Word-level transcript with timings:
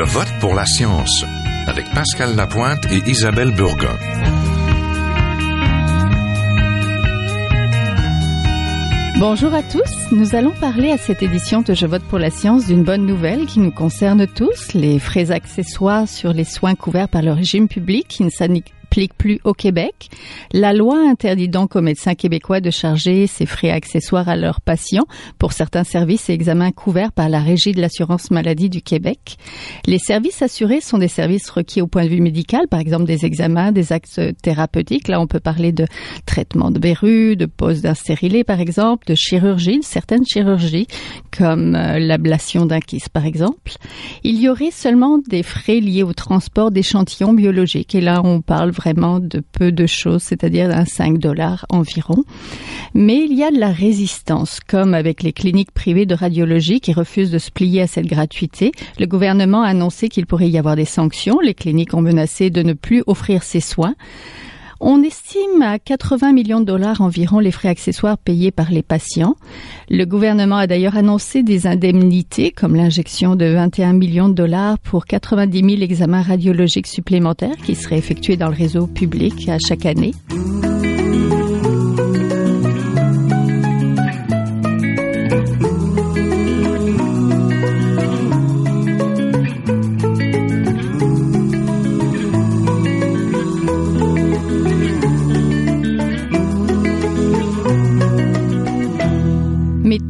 Je 0.00 0.04
vote 0.06 0.32
pour 0.40 0.54
la 0.54 0.64
science 0.64 1.26
avec 1.66 1.84
Pascal 1.92 2.34
Lapointe 2.34 2.86
et 2.90 3.02
Isabelle 3.06 3.54
Burgon. 3.54 3.98
Bonjour 9.18 9.52
à 9.52 9.62
tous. 9.62 10.10
Nous 10.10 10.34
allons 10.34 10.52
parler 10.52 10.90
à 10.90 10.96
cette 10.96 11.22
édition 11.22 11.60
de 11.60 11.74
Je 11.74 11.84
vote 11.84 12.02
pour 12.04 12.18
la 12.18 12.30
science 12.30 12.66
d'une 12.66 12.82
bonne 12.82 13.04
nouvelle 13.04 13.44
qui 13.44 13.60
nous 13.60 13.72
concerne 13.72 14.26
tous, 14.26 14.72
les 14.72 14.98
frais 14.98 15.30
accessoires 15.32 16.08
sur 16.08 16.32
les 16.32 16.44
soins 16.44 16.76
couverts 16.76 17.10
par 17.10 17.20
le 17.20 17.32
régime 17.32 17.68
public 17.68 18.08
qui 18.08 18.24
ne 18.24 18.30
plus 18.90 19.40
au 19.44 19.54
Québec. 19.54 20.10
La 20.52 20.72
loi 20.72 20.98
interdit 21.08 21.48
donc 21.48 21.76
aux 21.76 21.80
médecins 21.80 22.14
québécois 22.14 22.60
de 22.60 22.70
charger 22.70 23.26
ces 23.26 23.46
frais 23.46 23.70
accessoires 23.70 24.28
à 24.28 24.36
leurs 24.36 24.60
patients 24.60 25.06
pour 25.38 25.52
certains 25.52 25.84
services 25.84 26.28
et 26.28 26.32
examens 26.32 26.72
couverts 26.72 27.12
par 27.12 27.28
la 27.28 27.40
Régie 27.40 27.72
de 27.72 27.80
l'assurance 27.80 28.30
maladie 28.30 28.68
du 28.68 28.82
Québec. 28.82 29.36
Les 29.86 29.98
services 29.98 30.42
assurés 30.42 30.80
sont 30.80 30.98
des 30.98 31.08
services 31.08 31.48
requis 31.50 31.80
au 31.80 31.86
point 31.86 32.04
de 32.04 32.10
vue 32.10 32.20
médical, 32.20 32.66
par 32.68 32.80
exemple 32.80 33.04
des 33.04 33.24
examens, 33.24 33.72
des 33.72 33.92
actes 33.92 34.20
thérapeutiques. 34.42 35.08
Là, 35.08 35.20
on 35.20 35.26
peut 35.26 35.40
parler 35.40 35.72
de 35.72 35.86
traitement 36.26 36.70
de 36.70 36.80
verrues, 36.80 37.36
de 37.36 37.46
pose 37.46 37.82
d'un 37.82 37.94
stérilet, 37.94 38.44
par 38.44 38.60
exemple, 38.60 39.06
de 39.06 39.14
chirurgie, 39.14 39.78
de 39.78 39.84
certaines 39.84 40.24
chirurgies, 40.26 40.86
comme 41.36 41.74
euh, 41.74 41.98
l'ablation 41.98 42.66
d'un 42.66 42.80
kyste, 42.80 43.10
par 43.10 43.24
exemple. 43.24 43.72
Il 44.24 44.40
y 44.40 44.48
aurait 44.48 44.70
seulement 44.70 45.18
des 45.18 45.42
frais 45.42 45.80
liés 45.80 46.02
au 46.02 46.12
transport 46.12 46.70
d'échantillons 46.70 47.32
biologiques. 47.32 47.94
Et 47.94 48.00
là, 48.00 48.20
on 48.24 48.40
parle 48.40 48.72
vraiment 48.80 49.20
de 49.20 49.40
peu 49.40 49.72
de 49.72 49.86
choses, 49.86 50.22
c'est-à-dire 50.22 50.68
d'un 50.68 50.86
5 50.86 51.18
dollars 51.18 51.66
environ. 51.68 52.24
Mais 52.94 53.18
il 53.18 53.34
y 53.34 53.44
a 53.44 53.50
de 53.50 53.58
la 53.58 53.70
résistance, 53.70 54.58
comme 54.66 54.94
avec 54.94 55.22
les 55.22 55.32
cliniques 55.32 55.72
privées 55.72 56.06
de 56.06 56.14
radiologie 56.14 56.80
qui 56.80 56.92
refusent 56.92 57.30
de 57.30 57.38
se 57.38 57.50
plier 57.50 57.82
à 57.82 57.86
cette 57.86 58.06
gratuité. 58.06 58.72
Le 58.98 59.06
gouvernement 59.06 59.62
a 59.62 59.68
annoncé 59.68 60.08
qu'il 60.08 60.26
pourrait 60.26 60.48
y 60.48 60.58
avoir 60.58 60.76
des 60.76 60.86
sanctions. 60.86 61.38
Les 61.40 61.54
cliniques 61.54 61.94
ont 61.94 62.00
menacé 62.00 62.48
de 62.48 62.62
ne 62.62 62.72
plus 62.72 63.02
offrir 63.06 63.42
ces 63.42 63.60
soins. 63.60 63.94
On 64.82 65.02
estime 65.02 65.60
à 65.60 65.78
80 65.78 66.32
millions 66.32 66.60
de 66.60 66.64
dollars 66.64 67.02
environ 67.02 67.38
les 67.38 67.50
frais 67.50 67.68
accessoires 67.68 68.16
payés 68.16 68.50
par 68.50 68.70
les 68.70 68.82
patients. 68.82 69.36
Le 69.90 70.04
gouvernement 70.06 70.56
a 70.56 70.66
d'ailleurs 70.66 70.96
annoncé 70.96 71.42
des 71.42 71.66
indemnités 71.66 72.50
comme 72.50 72.74
l'injection 72.74 73.36
de 73.36 73.44
21 73.44 73.92
millions 73.92 74.30
de 74.30 74.34
dollars 74.34 74.78
pour 74.78 75.04
90 75.04 75.58
000 75.76 75.82
examens 75.82 76.22
radiologiques 76.22 76.86
supplémentaires 76.86 77.56
qui 77.62 77.74
seraient 77.74 77.98
effectués 77.98 78.38
dans 78.38 78.48
le 78.48 78.54
réseau 78.56 78.86
public 78.86 79.50
à 79.50 79.58
chaque 79.58 79.84
année. 79.84 80.12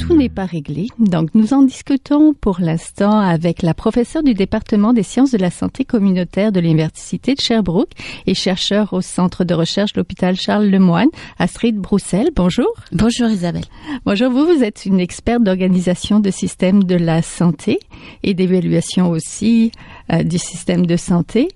Tout 0.00 0.16
n'est 0.16 0.28
pas 0.28 0.46
réglé. 0.46 0.88
Donc, 0.98 1.30
nous 1.34 1.52
en 1.52 1.62
discutons 1.62 2.32
pour 2.32 2.60
l'instant 2.60 3.20
avec 3.20 3.62
la 3.62 3.74
professeure 3.74 4.22
du 4.22 4.34
département 4.34 4.92
des 4.92 5.02
sciences 5.02 5.30
de 5.30 5.38
la 5.38 5.50
santé 5.50 5.84
communautaire 5.84 6.52
de 6.52 6.60
l'Université 6.60 7.34
de 7.34 7.40
Sherbrooke 7.40 7.90
et 8.26 8.34
chercheur 8.34 8.92
au 8.92 9.02
Centre 9.02 9.44
de 9.44 9.54
recherche 9.54 9.92
de 9.92 10.00
l'hôpital 10.00 10.36
Charles 10.36 10.66
Lemoine, 10.66 11.08
Astrid 11.38 11.76
Broussel. 11.76 12.30
Bonjour. 12.34 12.72
Bonjour 12.92 13.28
Isabelle. 13.28 13.64
Bonjour, 14.06 14.30
vous, 14.30 14.46
vous 14.46 14.64
êtes 14.64 14.86
une 14.86 15.00
experte 15.00 15.42
d'organisation 15.42 16.20
de 16.20 16.30
système 16.30 16.84
de 16.84 16.96
la 16.96 17.20
santé 17.22 17.78
et 18.22 18.34
d'évaluation 18.34 19.10
aussi 19.10 19.72
euh, 20.12 20.22
du 20.22 20.38
système 20.38 20.86
de 20.86 20.96
santé. 20.96 21.48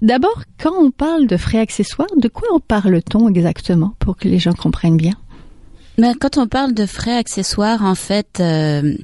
D'abord, 0.00 0.42
quand 0.60 0.74
on 0.76 0.90
parle 0.90 1.26
de 1.26 1.36
frais 1.36 1.58
accessoires, 1.58 2.08
de 2.16 2.28
quoi 2.28 2.48
en 2.52 2.60
parle-t-on 2.60 3.28
exactement 3.28 3.94
pour 3.98 4.16
que 4.16 4.28
les 4.28 4.38
gens 4.38 4.54
comprennent 4.54 4.96
bien? 4.96 5.14
Mais 5.98 6.14
quand 6.18 6.38
on 6.38 6.46
parle 6.46 6.74
de 6.74 6.86
frais 6.86 7.16
accessoires, 7.16 7.82
en 7.84 7.94
fait, 7.94 8.38
euh, 8.40 8.94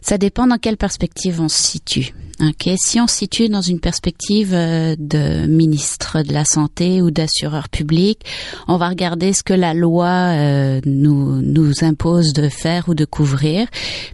ça 0.00 0.18
dépend 0.18 0.46
dans 0.46 0.58
quelle 0.58 0.76
perspective 0.76 1.40
on 1.40 1.48
se 1.48 1.60
situe. 1.60 2.14
Ok, 2.38 2.68
si 2.76 3.00
on 3.00 3.06
se 3.06 3.16
situe 3.16 3.48
dans 3.48 3.62
une 3.62 3.80
perspective 3.80 4.52
euh, 4.52 4.94
de 4.98 5.46
ministre 5.46 6.20
de 6.20 6.34
la 6.34 6.44
santé 6.44 7.00
ou 7.00 7.10
d'assureur 7.10 7.70
public, 7.70 8.20
on 8.68 8.76
va 8.76 8.90
regarder 8.90 9.32
ce 9.32 9.42
que 9.42 9.54
la 9.54 9.72
loi 9.72 10.06
euh, 10.06 10.80
nous 10.84 11.40
nous 11.40 11.72
impose 11.82 12.34
de 12.34 12.50
faire 12.50 12.90
ou 12.90 12.94
de 12.94 13.06
couvrir. 13.06 13.66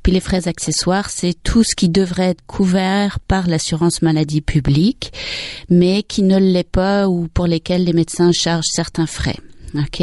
Puis 0.05 0.13
les 0.13 0.21
frais 0.21 0.47
accessoires, 0.47 1.11
c'est 1.11 1.35
tout 1.43 1.65
ce 1.65 1.75
qui 1.75 1.89
devrait 1.89 2.31
être 2.31 2.47
couvert 2.47 3.19
par 3.19 3.49
l'assurance 3.49 4.03
maladie 4.03 4.41
publique, 4.41 5.13
mais 5.69 6.05
qui 6.05 6.23
ne 6.23 6.39
l'est 6.39 6.63
pas 6.63 7.09
ou 7.09 7.27
pour 7.27 7.49
lesquels 7.49 7.83
les 7.83 7.93
médecins 7.93 8.31
chargent 8.31 8.71
certains 8.73 9.07
frais. 9.07 9.37
OK? 9.75 10.03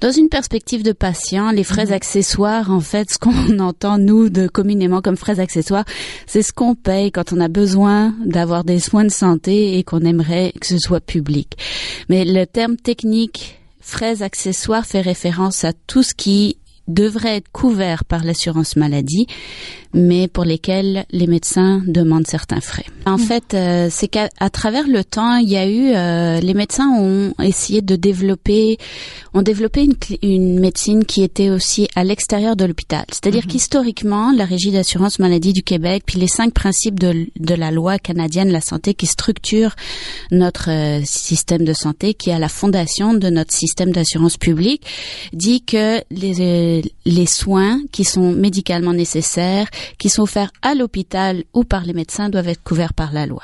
Dans 0.00 0.10
une 0.10 0.28
perspective 0.28 0.82
de 0.82 0.92
patient, 0.92 1.50
les 1.50 1.64
frais 1.64 1.92
accessoires, 1.92 2.70
en 2.70 2.80
fait, 2.80 3.10
ce 3.10 3.18
qu'on 3.18 3.58
entend, 3.58 3.98
nous, 3.98 4.28
de 4.28 4.46
communément 4.46 5.00
comme 5.00 5.16
frais 5.16 5.40
accessoires, 5.40 5.84
c'est 6.26 6.42
ce 6.42 6.52
qu'on 6.52 6.74
paye 6.74 7.12
quand 7.12 7.32
on 7.32 7.40
a 7.40 7.48
besoin 7.48 8.14
d'avoir 8.24 8.64
des 8.64 8.78
soins 8.78 9.04
de 9.04 9.10
santé 9.10 9.78
et 9.78 9.84
qu'on 9.84 10.00
aimerait 10.00 10.52
que 10.60 10.66
ce 10.66 10.78
soit 10.78 11.00
public. 11.00 11.56
Mais 12.08 12.24
le 12.24 12.44
terme 12.46 12.76
technique 12.76 13.60
frais 13.80 14.22
accessoires 14.22 14.86
fait 14.86 15.02
référence 15.02 15.64
à 15.64 15.72
tout 15.86 16.02
ce 16.02 16.14
qui 16.14 16.56
devrait 16.88 17.36
être 17.36 17.50
couvert 17.52 18.04
par 18.04 18.24
l'assurance 18.24 18.76
maladie, 18.76 19.26
mais 19.94 20.28
pour 20.28 20.44
lesquels 20.44 21.06
les 21.10 21.26
médecins 21.26 21.82
demandent 21.86 22.26
certains 22.26 22.60
frais. 22.60 22.84
En 23.06 23.18
fait, 23.18 23.54
euh, 23.54 23.88
c'est 23.90 24.08
qu'à 24.08 24.28
travers 24.52 24.88
le 24.88 25.04
temps, 25.04 25.36
il 25.36 25.48
y 25.48 25.56
a 25.56 25.68
eu 25.68 25.92
euh, 25.94 26.40
les 26.40 26.54
médecins 26.54 26.90
ont 26.90 27.32
essayé 27.42 27.80
de 27.80 27.96
développer, 27.96 28.78
ont 29.34 29.42
développé 29.42 29.84
une, 29.84 29.94
une 30.22 30.58
médecine 30.58 31.04
qui 31.04 31.22
était 31.22 31.50
aussi 31.50 31.88
à 31.94 32.02
l'extérieur 32.02 32.56
de 32.56 32.64
l'hôpital. 32.64 33.04
C'est-à-dire 33.10 33.46
qu'historiquement, 33.46 34.32
la 34.32 34.44
Régie 34.44 34.72
d'assurance 34.72 35.18
maladie 35.18 35.52
du 35.52 35.62
Québec, 35.62 36.02
puis 36.06 36.18
les 36.18 36.28
cinq 36.28 36.52
principes 36.52 36.98
de, 36.98 37.26
de 37.38 37.54
la 37.54 37.70
loi 37.70 37.98
canadienne 37.98 38.48
de 38.48 38.52
la 38.52 38.60
santé 38.60 38.94
qui 38.94 39.06
structure 39.06 39.76
notre 40.30 40.70
euh, 40.70 41.02
système 41.04 41.64
de 41.64 41.72
santé, 41.72 42.14
qui 42.14 42.30
est 42.30 42.34
à 42.34 42.38
la 42.38 42.48
fondation 42.48 43.14
de 43.14 43.30
notre 43.30 43.52
système 43.52 43.92
d'assurance 43.92 44.36
publique, 44.36 44.82
dit 45.32 45.62
que 45.62 46.00
les, 46.10 46.73
euh, 46.78 46.88
les 47.04 47.26
soins 47.26 47.80
qui 47.92 48.04
sont 48.04 48.32
médicalement 48.32 48.92
nécessaires, 48.92 49.68
qui 49.98 50.08
sont 50.08 50.22
offerts 50.22 50.50
à 50.62 50.74
l'hôpital 50.74 51.44
ou 51.52 51.64
par 51.64 51.84
les 51.84 51.92
médecins, 51.92 52.28
doivent 52.28 52.48
être 52.48 52.62
couverts 52.62 52.94
par 52.94 53.12
la 53.12 53.26
loi 53.26 53.42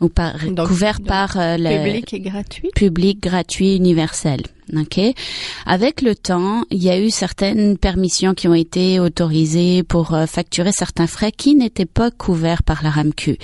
ou 0.00 0.08
par 0.08 0.44
Donc, 0.44 0.66
couverts 0.66 0.98
donc, 0.98 1.08
par 1.08 1.38
euh, 1.38 1.56
le 1.58 1.84
Public 1.84 2.14
et 2.14 2.20
gratuit. 2.20 2.70
public 2.74 3.20
gratuit 3.22 3.76
universel. 3.76 4.42
Ok. 4.72 4.98
Avec 5.66 6.00
le 6.00 6.14
temps, 6.14 6.64
il 6.70 6.82
y 6.82 6.88
a 6.88 6.98
eu 6.98 7.10
certaines 7.10 7.76
permissions 7.76 8.34
qui 8.34 8.48
ont 8.48 8.54
été 8.54 8.98
autorisées 8.98 9.82
pour 9.82 10.14
euh, 10.14 10.26
facturer 10.26 10.72
certains 10.72 11.06
frais 11.06 11.32
qui 11.32 11.54
n'étaient 11.54 11.84
pas 11.84 12.10
couverts 12.10 12.62
par 12.62 12.82
la 12.82 12.90
RAMQ. 12.90 13.36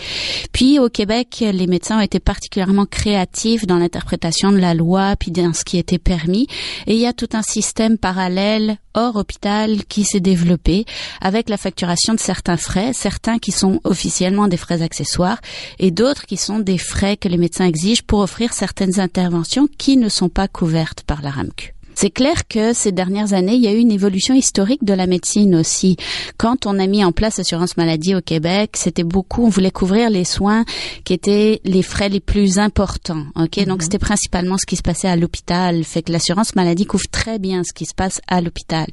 Puis 0.53 0.79
au 0.79 0.89
Québec, 0.89 1.45
les 1.53 1.67
médecins 1.67 1.99
ont 1.99 2.03
été 2.03 2.21
particulièrement 2.21 2.87
créatifs 2.87 3.67
dans 3.67 3.77
l'interprétation 3.77 4.51
de 4.51 4.59
la 4.59 4.75
loi 4.75 5.15
puis 5.17 5.31
dans 5.31 5.53
ce 5.53 5.65
qui 5.65 5.79
était 5.79 5.99
permis. 5.99 6.47
Et 6.87 6.95
il 6.95 7.01
y 7.01 7.07
a 7.07 7.13
tout 7.13 7.29
un 7.35 7.43
système 7.43 7.99
parallèle 7.99 8.79
hors 8.95 9.17
hôpital 9.17 9.85
qui 9.85 10.05
s'est 10.05 10.21
développé 10.21 10.85
avec 11.21 11.49
la 11.49 11.57
facturation 11.57 12.15
de 12.15 12.19
certains 12.19 12.57
frais, 12.57 12.93
certains 12.93 13.39
qui 13.39 13.53
sont 13.53 13.81
officiellement 13.85 14.49
des 14.49 14.57
frais 14.57 14.83
accessoires 14.83 15.41
et 15.79 15.91
d'autres 15.91 16.27
qui 16.27 16.37
sont 16.37 16.59
des 16.59 16.79
frais 16.79 17.17
que 17.17 17.29
les 17.29 17.37
médecins 17.37 17.67
exigent 17.67 18.03
pour 18.07 18.21
offrir 18.21 18.53
certaines 18.53 18.99
interventions 18.99 19.69
qui 19.79 19.97
ne 19.97 20.09
sont 20.09 20.29
pas 20.29 20.49
couvertes 20.49 21.05
par 21.11 21.23
la 21.23 21.31
RAMQ. 21.33 21.80
C'est 22.03 22.09
clair 22.09 22.49
que 22.49 22.73
ces 22.73 22.93
dernières 22.93 23.35
années, 23.35 23.57
il 23.57 23.61
y 23.61 23.67
a 23.67 23.75
eu 23.75 23.77
une 23.77 23.93
évolution 23.93 24.35
historique 24.35 24.85
de 24.85 24.95
la 24.95 25.07
médecine 25.07 25.55
aussi. 25.55 25.99
Quand 26.39 26.65
on 26.65 26.79
a 26.79 26.87
mis 26.87 27.05
en 27.05 27.13
place 27.13 27.37
l'assurance 27.37 27.77
maladie 27.77 28.15
au 28.15 28.23
Québec, 28.23 28.71
c'était 28.73 29.05
beaucoup, 29.05 29.45
on 29.45 29.51
voulait 29.51 29.71
couvrir 29.71 30.09
les 30.09 30.25
soins 30.25 30.65
qui 31.05 31.13
étaient 31.13 31.61
les 31.63 31.83
frais 31.83 32.09
les 32.09 32.21
plus 32.21 32.59
importants. 32.59 33.25
Ok, 33.37 33.63
donc 33.67 33.83
c'était 33.83 33.99
principalement 33.99 34.57
ce 34.57 34.65
qui 34.65 34.77
se 34.77 34.83
passait 34.83 35.09
à 35.09 35.17
l'hôpital. 35.17 35.85
Fait 35.85 36.01
que 36.01 36.11
l'assurance 36.11 36.57
maladie 36.57 36.87
couvre 36.87 37.05
très 37.13 37.39
bien 37.39 37.65
ce 37.65 37.75
qui 37.75 37.85
se 37.85 37.93
passe 37.93 38.23
à 38.29 38.41
l'hôpital. 38.41 38.87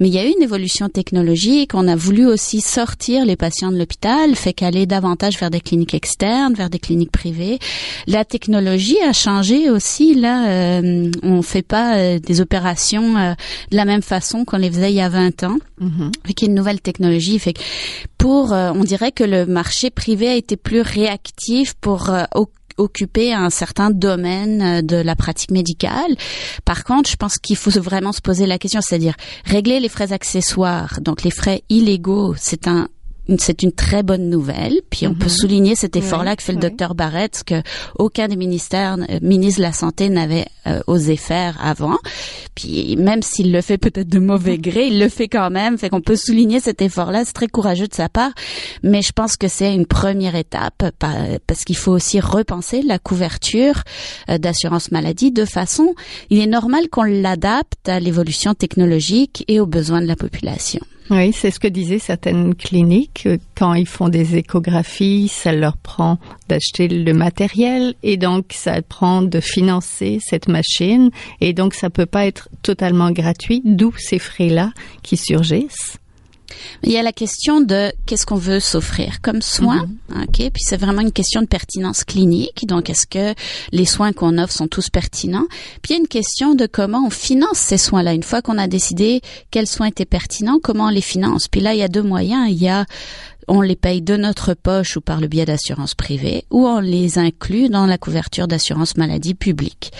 Mais 0.00 0.08
il 0.08 0.14
y 0.14 0.18
a 0.18 0.24
eu 0.24 0.32
une 0.34 0.42
évolution 0.42 0.88
technologique. 0.88 1.74
On 1.74 1.86
a 1.86 1.94
voulu 1.94 2.24
aussi 2.24 2.62
sortir 2.62 3.26
les 3.26 3.36
patients 3.36 3.70
de 3.70 3.76
l'hôpital, 3.76 4.34
fait 4.34 4.54
qu'aller 4.54 4.86
davantage 4.86 5.38
vers 5.38 5.50
des 5.50 5.60
cliniques 5.60 5.92
externes, 5.92 6.54
vers 6.54 6.70
des 6.70 6.78
cliniques 6.78 7.12
privées. 7.12 7.58
La 8.06 8.24
technologie 8.24 8.96
a 9.06 9.12
changé 9.12 9.68
aussi. 9.68 10.14
Là, 10.14 10.48
euh, 10.48 11.10
on 11.22 11.42
fait 11.42 11.60
pas 11.60 11.98
euh, 11.98 12.18
des 12.18 12.40
opérations 12.46 13.16
euh, 13.16 13.34
de 13.70 13.76
la 13.76 13.84
même 13.84 14.02
façon 14.02 14.44
qu'on 14.44 14.56
les 14.56 14.70
faisait 14.70 14.92
il 14.92 14.96
y 14.96 15.00
a 15.00 15.08
20 15.08 15.42
ans. 15.44 15.58
Mhm. 15.80 16.10
Avec 16.24 16.42
une 16.42 16.54
nouvelle 16.54 16.80
technologie, 16.80 17.38
fait 17.38 17.52
que 17.52 17.60
pour, 18.18 18.52
euh, 18.52 18.72
on 18.74 18.84
dirait 18.84 19.12
que 19.12 19.24
le 19.24 19.46
marché 19.46 19.90
privé 19.90 20.28
a 20.28 20.34
été 20.34 20.56
plus 20.56 20.80
réactif 20.80 21.74
pour 21.74 22.10
euh, 22.10 22.24
occuper 22.78 23.32
un 23.32 23.50
certain 23.50 23.90
domaine 23.90 24.82
de 24.82 24.96
la 24.96 25.16
pratique 25.16 25.50
médicale. 25.50 26.14
Par 26.64 26.84
contre, 26.84 27.10
je 27.10 27.16
pense 27.16 27.38
qu'il 27.38 27.56
faut 27.56 27.70
vraiment 27.80 28.12
se 28.12 28.20
poser 28.20 28.46
la 28.46 28.58
question, 28.58 28.80
c'est-à-dire 28.82 29.16
régler 29.44 29.80
les 29.80 29.88
frais 29.88 30.12
accessoires, 30.12 31.00
donc 31.00 31.22
les 31.22 31.30
frais 31.30 31.62
illégaux, 31.70 32.34
c'est 32.36 32.68
un 32.68 32.88
c'est 33.38 33.62
une 33.62 33.72
très 33.72 34.02
bonne 34.02 34.28
nouvelle. 34.30 34.80
Puis 34.90 35.06
on 35.06 35.14
peut 35.14 35.24
mhm. 35.24 35.30
souligner 35.30 35.74
cet 35.74 35.96
effort-là 35.96 36.36
que 36.36 36.42
fait 36.42 36.52
le 36.52 36.58
docteur 36.58 36.94
Barrett, 36.94 37.42
que 37.44 37.62
aucun 37.98 38.28
des 38.28 38.36
ministères, 38.36 38.96
euh, 38.98 39.18
ministres 39.22 39.60
de 39.60 39.66
la 39.66 39.72
santé 39.72 40.08
n'avait 40.08 40.46
euh, 40.66 40.80
osé 40.86 41.16
faire 41.16 41.58
avant. 41.62 41.98
Puis 42.54 42.96
même 42.96 43.22
s'il 43.22 43.52
le 43.52 43.60
fait 43.60 43.78
peut-être 43.78 44.08
de 44.08 44.18
mauvais 44.18 44.58
gré, 44.58 44.86
il 44.86 44.98
le 44.98 45.08
fait 45.08 45.28
quand 45.28 45.50
même. 45.50 45.78
Fait 45.78 45.90
qu'on 45.90 46.00
peut 46.00 46.16
souligner 46.16 46.60
cet 46.60 46.82
effort-là. 46.82 47.24
C'est 47.24 47.32
très 47.32 47.48
courageux 47.48 47.88
de 47.88 47.94
sa 47.94 48.08
part. 48.08 48.32
Mais 48.82 49.02
je 49.02 49.12
pense 49.12 49.36
que 49.36 49.48
c'est 49.48 49.74
une 49.74 49.86
première 49.86 50.34
étape 50.34 50.84
parce 51.46 51.64
qu'il 51.64 51.76
faut 51.76 51.92
aussi 51.92 52.20
repenser 52.20 52.82
la 52.82 52.98
couverture 52.98 53.82
euh, 54.28 54.38
d'assurance 54.38 54.90
maladie 54.90 55.32
de 55.32 55.44
façon, 55.44 55.94
il 56.30 56.38
est 56.40 56.46
normal 56.46 56.88
qu'on 56.88 57.02
l'adapte 57.02 57.88
à 57.88 58.00
l'évolution 58.00 58.54
technologique 58.54 59.44
et 59.48 59.60
aux 59.60 59.66
besoins 59.66 60.00
de 60.00 60.06
la 60.06 60.16
population. 60.16 60.80
Oui, 61.08 61.32
c'est 61.32 61.52
ce 61.52 61.60
que 61.60 61.68
disaient 61.68 62.00
certaines 62.00 62.54
cliniques. 62.54 63.28
Quand 63.54 63.74
ils 63.74 63.86
font 63.86 64.08
des 64.08 64.36
échographies, 64.36 65.28
ça 65.28 65.52
leur 65.52 65.76
prend 65.76 66.18
d'acheter 66.48 66.88
le 66.88 67.12
matériel 67.12 67.94
et 68.02 68.16
donc 68.16 68.46
ça 68.52 68.82
prend 68.82 69.22
de 69.22 69.38
financer 69.38 70.18
cette 70.20 70.48
machine 70.48 71.10
et 71.40 71.52
donc 71.52 71.74
ça 71.74 71.90
peut 71.90 72.06
pas 72.06 72.26
être 72.26 72.48
totalement 72.62 73.12
gratuit, 73.12 73.62
d'où 73.64 73.92
ces 73.96 74.18
frais-là 74.18 74.72
qui 75.02 75.16
surgissent. 75.16 75.98
Il 76.82 76.92
y 76.92 76.98
a 76.98 77.02
la 77.02 77.12
question 77.12 77.60
de 77.60 77.92
qu'est-ce 78.06 78.26
qu'on 78.26 78.36
veut 78.36 78.60
s'offrir 78.60 79.20
comme 79.20 79.42
soin, 79.42 79.86
mhm. 80.08 80.22
ok? 80.22 80.50
Puis 80.52 80.62
c'est 80.64 80.76
vraiment 80.76 81.02
une 81.02 81.12
question 81.12 81.40
de 81.40 81.46
pertinence 81.46 82.04
clinique. 82.04 82.66
Donc 82.66 82.90
est-ce 82.90 83.06
que 83.06 83.34
les 83.72 83.84
soins 83.84 84.12
qu'on 84.12 84.38
offre 84.38 84.52
sont 84.52 84.68
tous 84.68 84.90
pertinents? 84.90 85.46
Puis 85.82 85.90
il 85.90 85.92
y 85.92 85.96
a 85.96 86.00
une 86.00 86.08
question 86.08 86.54
de 86.54 86.66
comment 86.66 87.06
on 87.06 87.10
finance 87.10 87.58
ces 87.58 87.78
soins-là. 87.78 88.14
Une 88.14 88.22
fois 88.22 88.42
qu'on 88.42 88.58
a 88.58 88.66
décidé 88.66 89.20
quels 89.50 89.66
soins 89.66 89.86
étaient 89.86 90.04
pertinents, 90.04 90.58
comment 90.62 90.86
on 90.86 90.90
les 90.90 91.00
finance? 91.00 91.48
Puis 91.48 91.60
là 91.60 91.74
il 91.74 91.80
y 91.80 91.82
a 91.82 91.88
deux 91.88 92.02
moyens. 92.02 92.48
Il 92.50 92.62
y 92.62 92.68
a 92.68 92.86
on 93.48 93.60
les 93.60 93.76
paye 93.76 94.02
de 94.02 94.16
notre 94.16 94.54
poche 94.54 94.96
ou 94.96 95.00
par 95.00 95.20
le 95.20 95.28
biais 95.28 95.44
d'assurance 95.44 95.94
privée, 95.94 96.44
ou 96.50 96.66
on 96.66 96.80
les 96.80 97.18
inclut 97.18 97.68
dans 97.68 97.86
la 97.86 97.98
couverture 97.98 98.48
d'assurance 98.48 98.96
maladie 98.96 99.34
publique. 99.34 99.92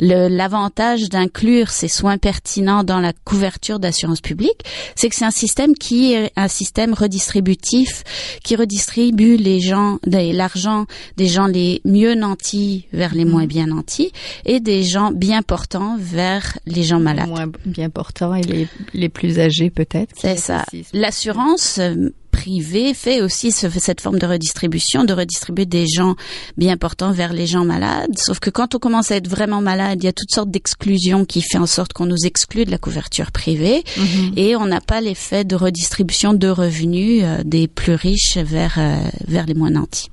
L'avantage 0.00 1.08
d'inclure 1.08 1.70
ces 1.70 1.88
soins 1.88 2.18
pertinents 2.18 2.84
dans 2.84 3.00
la 3.00 3.12
couverture 3.24 3.78
d'assurance 3.78 4.20
publique, 4.20 4.62
c'est 4.94 5.08
que 5.08 5.14
c'est 5.14 5.24
un 5.24 5.30
système 5.30 5.74
qui 5.74 6.12
est 6.12 6.32
un 6.36 6.48
système 6.48 6.94
redistributif, 6.94 8.04
qui 8.44 8.56
redistribue 8.56 9.36
les 9.36 9.60
gens, 9.60 9.98
l'argent 10.04 10.86
des 11.16 11.26
gens 11.26 11.46
les 11.46 11.80
mieux 11.84 12.14
nantis 12.14 12.86
vers 12.92 13.14
les 13.14 13.24
moins 13.24 13.44
mmh. 13.44 13.48
bien 13.48 13.66
nantis, 13.66 14.12
et 14.44 14.60
des 14.60 14.82
gens 14.82 15.10
bien 15.12 15.42
portants 15.42 15.96
vers 15.98 16.58
les 16.66 16.82
gens 16.82 17.00
malades. 17.00 17.28
Moins 17.28 17.50
bien 17.64 17.90
portants 17.90 18.34
et 18.34 18.42
les, 18.42 18.68
les 18.94 19.08
plus 19.08 19.38
âgés 19.38 19.70
peut-être. 19.70 20.14
C'est 20.16 20.36
ça. 20.36 20.64
L'assurance 20.92 21.78
euh, 21.78 22.10
privé 22.42 22.92
fait 22.92 23.22
aussi 23.22 23.52
cette 23.52 24.00
forme 24.00 24.18
de 24.18 24.26
redistribution, 24.26 25.04
de 25.04 25.12
redistribuer 25.12 25.64
des 25.64 25.86
gens 25.86 26.16
bien 26.56 26.76
portants 26.76 27.12
vers 27.12 27.32
les 27.32 27.46
gens 27.46 27.64
malades. 27.64 28.18
Sauf 28.18 28.40
que 28.40 28.50
quand 28.50 28.74
on 28.74 28.78
commence 28.80 29.12
à 29.12 29.16
être 29.16 29.28
vraiment 29.28 29.60
malade, 29.60 29.98
il 30.02 30.06
y 30.06 30.08
a 30.08 30.12
toutes 30.12 30.32
sortes 30.32 30.50
d'exclusions 30.50 31.24
qui 31.24 31.40
fait 31.40 31.58
en 31.58 31.66
sorte 31.66 31.92
qu'on 31.92 32.06
nous 32.06 32.26
exclut 32.26 32.64
de 32.64 32.72
la 32.72 32.78
couverture 32.78 33.30
privée 33.30 33.84
mhm. 33.96 34.32
et 34.36 34.56
on 34.56 34.66
n'a 34.66 34.80
pas 34.80 35.00
l'effet 35.00 35.44
de 35.44 35.54
redistribution 35.54 36.34
de 36.34 36.48
revenus 36.48 37.22
euh, 37.22 37.42
des 37.44 37.68
plus 37.68 37.94
riches 37.94 38.38
vers 38.38 38.74
euh, 38.78 38.96
vers 39.28 39.46
les 39.46 39.54
moins 39.54 39.70
nantis. 39.70 40.10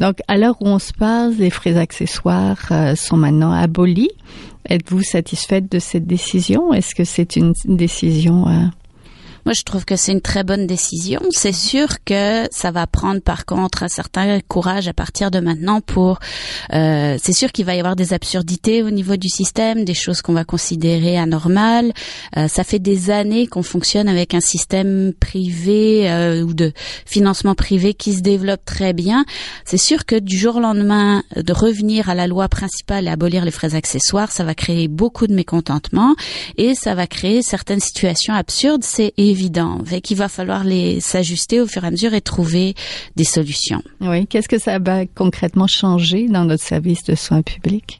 Donc, 0.00 0.18
à 0.26 0.36
l'heure 0.36 0.56
où 0.60 0.66
on 0.66 0.80
se 0.80 0.92
parle, 0.92 1.34
les 1.34 1.50
frais 1.50 1.76
accessoires 1.76 2.58
euh, 2.72 2.96
sont 2.96 3.16
maintenant 3.16 3.52
abolis. 3.52 4.10
Êtes-vous 4.68 5.02
satisfaite 5.02 5.70
de 5.70 5.78
cette 5.78 6.08
décision? 6.08 6.74
Est-ce 6.74 6.96
que 6.96 7.04
c'est 7.04 7.36
une 7.36 7.52
décision 7.66 8.46
moi, 9.46 9.52
je 9.52 9.62
trouve 9.62 9.84
que 9.84 9.94
c'est 9.94 10.10
une 10.10 10.20
très 10.20 10.42
bonne 10.42 10.66
décision. 10.66 11.20
C'est 11.30 11.52
sûr 11.52 12.02
que 12.04 12.48
ça 12.50 12.72
va 12.72 12.88
prendre, 12.88 13.20
par 13.20 13.46
contre, 13.46 13.84
un 13.84 13.88
certain 13.88 14.40
courage 14.40 14.88
à 14.88 14.92
partir 14.92 15.30
de 15.30 15.38
maintenant 15.38 15.80
pour. 15.80 16.18
Euh, 16.72 17.16
c'est 17.22 17.32
sûr 17.32 17.52
qu'il 17.52 17.64
va 17.64 17.76
y 17.76 17.78
avoir 17.78 17.94
des 17.94 18.12
absurdités 18.12 18.82
au 18.82 18.90
niveau 18.90 19.16
du 19.16 19.28
système, 19.28 19.84
des 19.84 19.94
choses 19.94 20.20
qu'on 20.20 20.32
va 20.32 20.42
considérer 20.42 21.16
anormales. 21.16 21.92
Euh, 22.36 22.48
ça 22.48 22.64
fait 22.64 22.80
des 22.80 23.10
années 23.10 23.46
qu'on 23.46 23.62
fonctionne 23.62 24.08
avec 24.08 24.34
un 24.34 24.40
système 24.40 25.12
privé 25.20 26.10
euh, 26.10 26.42
ou 26.42 26.52
de 26.52 26.72
financement 27.04 27.54
privé 27.54 27.94
qui 27.94 28.14
se 28.14 28.22
développe 28.22 28.64
très 28.64 28.94
bien. 28.94 29.24
C'est 29.64 29.78
sûr 29.78 30.06
que 30.06 30.16
du 30.16 30.36
jour 30.36 30.56
au 30.56 30.60
lendemain, 30.60 31.22
de 31.36 31.52
revenir 31.52 32.10
à 32.10 32.16
la 32.16 32.26
loi 32.26 32.48
principale 32.48 33.06
et 33.06 33.10
abolir 33.10 33.44
les 33.44 33.52
frais 33.52 33.76
accessoires, 33.76 34.32
ça 34.32 34.42
va 34.42 34.56
créer 34.56 34.88
beaucoup 34.88 35.28
de 35.28 35.34
mécontentement 35.34 36.16
et 36.56 36.74
ça 36.74 36.96
va 36.96 37.06
créer 37.06 37.42
certaines 37.42 37.78
situations 37.78 38.34
absurdes. 38.34 38.82
Fait 39.84 40.00
qu'il 40.00 40.16
va 40.16 40.28
falloir 40.28 40.64
les 40.64 41.00
s'ajuster 41.00 41.60
au 41.60 41.66
fur 41.66 41.84
et 41.84 41.86
à 41.86 41.90
mesure 41.90 42.14
et 42.14 42.20
trouver 42.20 42.74
des 43.16 43.24
solutions. 43.24 43.82
Oui. 44.00 44.26
Qu'est-ce 44.26 44.48
que 44.48 44.58
ça 44.58 44.78
va 44.78 45.06
concrètement 45.06 45.66
changer 45.66 46.28
dans 46.28 46.44
notre 46.44 46.62
service 46.62 47.04
de 47.04 47.14
soins 47.14 47.42
publics? 47.42 47.98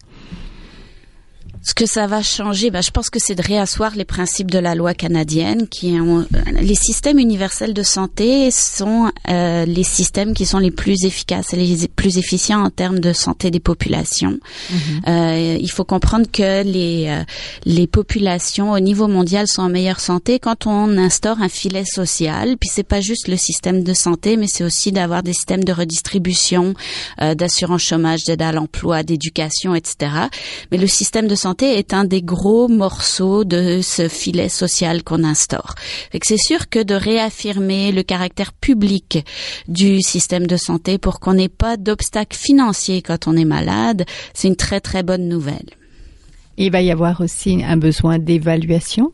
Ce 1.67 1.75
que 1.75 1.85
ça 1.85 2.07
va 2.07 2.23
changer, 2.23 2.71
ben, 2.71 2.81
je 2.81 2.93
pense 2.93 3.11
que 3.11 3.19
c'est 3.19 3.35
de 3.35 3.43
réasseoir 3.43 3.97
les 3.97 4.05
principes 4.05 4.53
de 4.53 4.61
la 4.61 4.77
loi 4.77 4.95
canadienne, 4.95 5.67
qui 5.67 5.99
ont, 6.01 6.25
les 6.61 6.77
systèmes 6.77 7.19
universels 7.19 7.75
de 7.75 7.83
santé 7.83 8.53
sont 8.53 9.11
euh, 9.29 9.65
les 9.65 9.83
systèmes 9.83 10.33
qui 10.33 10.47
sont 10.47 10.61
les 10.61 10.71
plus 10.71 11.05
efficaces 11.05 11.53
et 11.53 11.57
les 11.57 11.89
plus 11.89 12.19
efficients 12.19 12.63
en 12.63 12.71
termes 12.71 13.01
de 13.01 13.13
santé 13.13 13.51
des 13.51 13.59
populations. 13.59 14.39
Mhm. 14.71 14.79
Euh, 15.09 15.59
il 15.61 15.69
faut 15.73 15.83
comprendre 15.83 16.27
que 16.31 16.63
les 16.63 17.07
euh, 17.09 17.25
les 17.65 17.89
populations 17.89 18.71
au 18.71 18.79
niveau 18.79 19.09
mondial 19.09 19.49
sont 19.49 19.63
en 19.63 19.69
meilleure 19.69 19.99
santé 19.99 20.39
quand 20.39 20.69
on 20.69 20.97
instaure 20.97 21.41
un 21.41 21.49
filet 21.49 21.85
social. 21.85 22.57
Puis 22.59 22.71
c'est 22.73 22.87
pas 22.87 23.01
juste 23.01 23.27
le 23.27 23.37
système 23.37 23.83
de 23.83 23.93
santé, 23.93 24.37
mais 24.37 24.47
c'est 24.47 24.63
aussi 24.63 24.93
d'avoir 24.93 25.25
des 25.25 25.33
systèmes 25.33 25.65
de 25.65 25.73
redistribution, 25.73 26.75
euh, 27.21 27.35
d'assurance 27.35 27.83
chômage, 27.83 28.23
d'aide 28.23 28.43
à 28.43 28.53
l'emploi, 28.53 29.03
d'éducation, 29.03 29.75
etc. 29.75 30.13
Mais 30.71 30.79
le 30.79 30.87
système 30.87 31.27
de 31.27 31.35
santé 31.35 31.56
est 31.65 31.95
un 31.95 32.05
des 32.05 32.23
gros 32.23 32.69
morceaux 32.69 33.45
de 33.45 33.81
ce 33.83 34.09
filet 34.09 34.49
social 34.49 35.03
qu'on 35.03 35.25
instaure. 35.25 35.75
C'est 36.23 36.37
sûr 36.39 36.69
que 36.69 36.83
de 36.83 36.95
réaffirmer 36.95 37.93
le 37.93 38.03
caractère 38.03 38.53
public 38.53 39.25
du 39.69 40.01
système 40.03 40.47
de 40.47 40.57
santé 40.57 40.99
pour 40.99 41.21
qu'on 41.21 41.35
n'ait 41.35 41.49
pas 41.49 41.77
d'obstacles 41.77 42.37
financiers 42.37 43.03
quand 43.03 43.27
on 43.27 43.37
est 43.37 43.45
malade, 43.45 44.05
c'est 44.35 44.49
une 44.49 44.57
très 44.57 44.81
très 44.81 45.03
bonne 45.03 45.29
nouvelle. 45.29 45.71
Il 46.59 46.71
va 46.73 46.81
y 46.81 46.91
avoir 46.91 47.21
aussi 47.21 47.63
un 47.63 47.77
besoin 47.77 48.19
d'évaluation, 48.19 49.13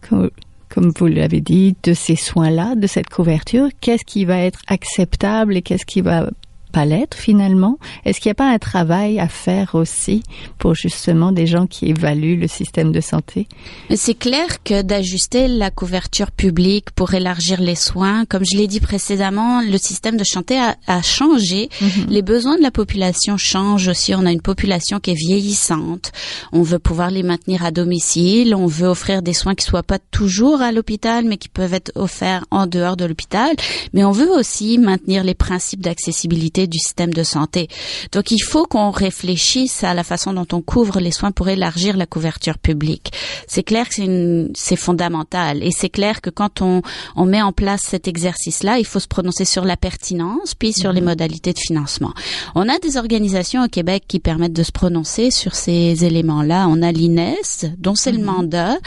comme 0.68 0.92
vous 0.96 1.06
l'avez 1.06 1.40
dit, 1.40 1.76
de 1.82 1.92
ces 1.92 2.16
soins-là, 2.16 2.76
de 2.76 2.86
cette 2.86 3.08
couverture. 3.08 3.68
Qu'est-ce 3.80 4.04
qui 4.04 4.24
va 4.24 4.38
être 4.38 4.60
acceptable 4.68 5.56
et 5.56 5.62
qu'est-ce 5.62 5.84
qui 5.84 6.00
va 6.00 6.30
pas 6.72 6.84
l'être 6.84 7.16
finalement? 7.16 7.78
Est-ce 8.04 8.20
qu'il 8.20 8.30
n'y 8.30 8.32
a 8.32 8.34
pas 8.34 8.50
un 8.50 8.58
travail 8.58 9.20
à 9.20 9.28
faire 9.28 9.74
aussi 9.74 10.22
pour 10.58 10.74
justement 10.74 11.30
des 11.32 11.46
gens 11.46 11.66
qui 11.66 11.86
évaluent 11.86 12.40
le 12.40 12.48
système 12.48 12.92
de 12.92 13.00
santé? 13.00 13.46
C'est 13.94 14.18
clair 14.18 14.62
que 14.64 14.82
d'ajuster 14.82 15.48
la 15.48 15.70
couverture 15.70 16.30
publique 16.30 16.90
pour 16.92 17.14
élargir 17.14 17.60
les 17.60 17.74
soins, 17.74 18.24
comme 18.24 18.44
je 18.50 18.56
l'ai 18.56 18.66
dit 18.66 18.80
précédemment, 18.80 19.60
le 19.60 19.78
système 19.78 20.16
de 20.16 20.24
santé 20.24 20.58
a, 20.58 21.02
changé. 21.02 21.68
Mhm. 21.80 22.06
Les 22.08 22.22
besoins 22.22 22.56
de 22.56 22.62
la 22.62 22.70
population 22.70 23.36
changent 23.36 23.88
aussi. 23.88 24.14
On 24.14 24.24
a 24.26 24.32
une 24.32 24.40
population 24.40 25.00
qui 25.00 25.10
est 25.10 25.14
vieillissante. 25.14 26.12
On 26.52 26.62
veut 26.62 26.78
pouvoir 26.78 27.10
les 27.10 27.22
maintenir 27.22 27.64
à 27.64 27.70
domicile. 27.70 28.54
On 28.54 28.66
veut 28.66 28.88
offrir 28.88 29.22
des 29.22 29.32
soins 29.32 29.54
qui 29.54 29.64
soient 29.64 29.82
pas 29.82 29.98
toujours 29.98 30.62
à 30.62 30.72
l'hôpital, 30.72 31.24
mais 31.24 31.36
qui 31.36 31.48
peuvent 31.48 31.74
être 31.74 31.92
offerts 31.94 32.44
en 32.50 32.66
dehors 32.66 32.96
de 32.96 33.04
l'hôpital. 33.04 33.54
Mais 33.92 34.04
on 34.04 34.12
veut 34.12 34.30
aussi 34.30 34.78
maintenir 34.78 35.24
les 35.24 35.34
principes 35.34 35.80
d'accessibilité 35.80 36.61
du 36.66 36.78
système 36.78 37.12
de 37.12 37.22
santé. 37.22 37.68
Donc 38.12 38.30
il 38.30 38.40
faut 38.40 38.66
qu'on 38.66 38.90
réfléchisse 38.90 39.84
à 39.84 39.94
la 39.94 40.04
façon 40.04 40.32
dont 40.32 40.46
on 40.52 40.60
couvre 40.60 41.00
les 41.00 41.10
soins 41.10 41.32
pour 41.32 41.48
élargir 41.48 41.96
la 41.96 42.06
couverture 42.06 42.58
publique. 42.58 43.12
C'est 43.46 43.62
clair 43.62 43.88
que 43.88 44.50
c'est 44.54 44.76
fondamental 44.76 45.62
et 45.62 45.70
c'est 45.70 45.88
clair 45.88 46.20
que 46.20 46.30
quand 46.30 46.62
on, 46.62 46.82
on 47.16 47.24
met 47.24 47.42
en 47.42 47.52
place 47.52 47.82
cet 47.86 48.08
exercice-là, 48.08 48.78
il 48.78 48.86
faut 48.86 49.00
se 49.00 49.08
prononcer 49.08 49.44
sur 49.44 49.64
la 49.64 49.76
pertinence 49.76 50.54
puis 50.54 50.72
sur 50.72 50.92
les 50.92 51.00
mhm. 51.00 51.08
modalités 51.08 51.52
de 51.52 51.58
financement. 51.58 52.12
On 52.54 52.68
a 52.68 52.78
des 52.78 52.96
organisations 52.96 53.64
au 53.64 53.68
Québec 53.68 54.04
qui 54.06 54.20
permettent 54.20 54.52
de 54.52 54.62
se 54.62 54.72
prononcer 54.72 55.30
sur 55.30 55.54
ces 55.54 56.04
éléments-là. 56.04 56.66
On 56.68 56.82
a 56.82 56.92
l'INES, 56.92 57.72
dont 57.78 57.94
c'est 57.94 58.12
le 58.12 58.18
mhm. 58.18 58.24
mandat. 58.24 58.78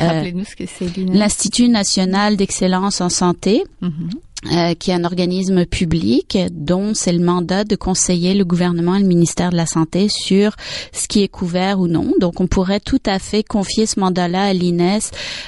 Euh, 0.00 0.30
ce 0.48 0.56
que 0.56 0.64
c'est 0.66 0.96
L'Institut 0.96 1.68
national 1.68 2.36
d'excellence 2.36 3.00
en 3.00 3.08
santé. 3.08 3.64
Mhm. 3.80 4.10
Euh, 4.50 4.74
qui 4.74 4.90
est 4.90 4.94
un 4.94 5.04
organisme 5.04 5.66
public 5.66 6.36
dont 6.50 6.94
c'est 6.94 7.12
le 7.12 7.24
mandat 7.24 7.62
de 7.62 7.76
conseiller 7.76 8.34
le 8.34 8.44
gouvernement 8.44 8.96
et 8.96 9.00
le 9.00 9.06
ministère 9.06 9.50
de 9.50 9.56
la 9.56 9.66
Santé 9.66 10.08
sur 10.08 10.56
ce 10.90 11.06
qui 11.06 11.22
est 11.22 11.28
couvert 11.28 11.78
ou 11.78 11.86
non. 11.86 12.12
Donc, 12.18 12.40
on 12.40 12.48
pourrait 12.48 12.80
tout 12.80 13.00
à 13.06 13.20
fait 13.20 13.44
confier 13.44 13.86
ce 13.86 14.00
mandat-là 14.00 14.46
à 14.46 14.52
l'INES 14.52 14.98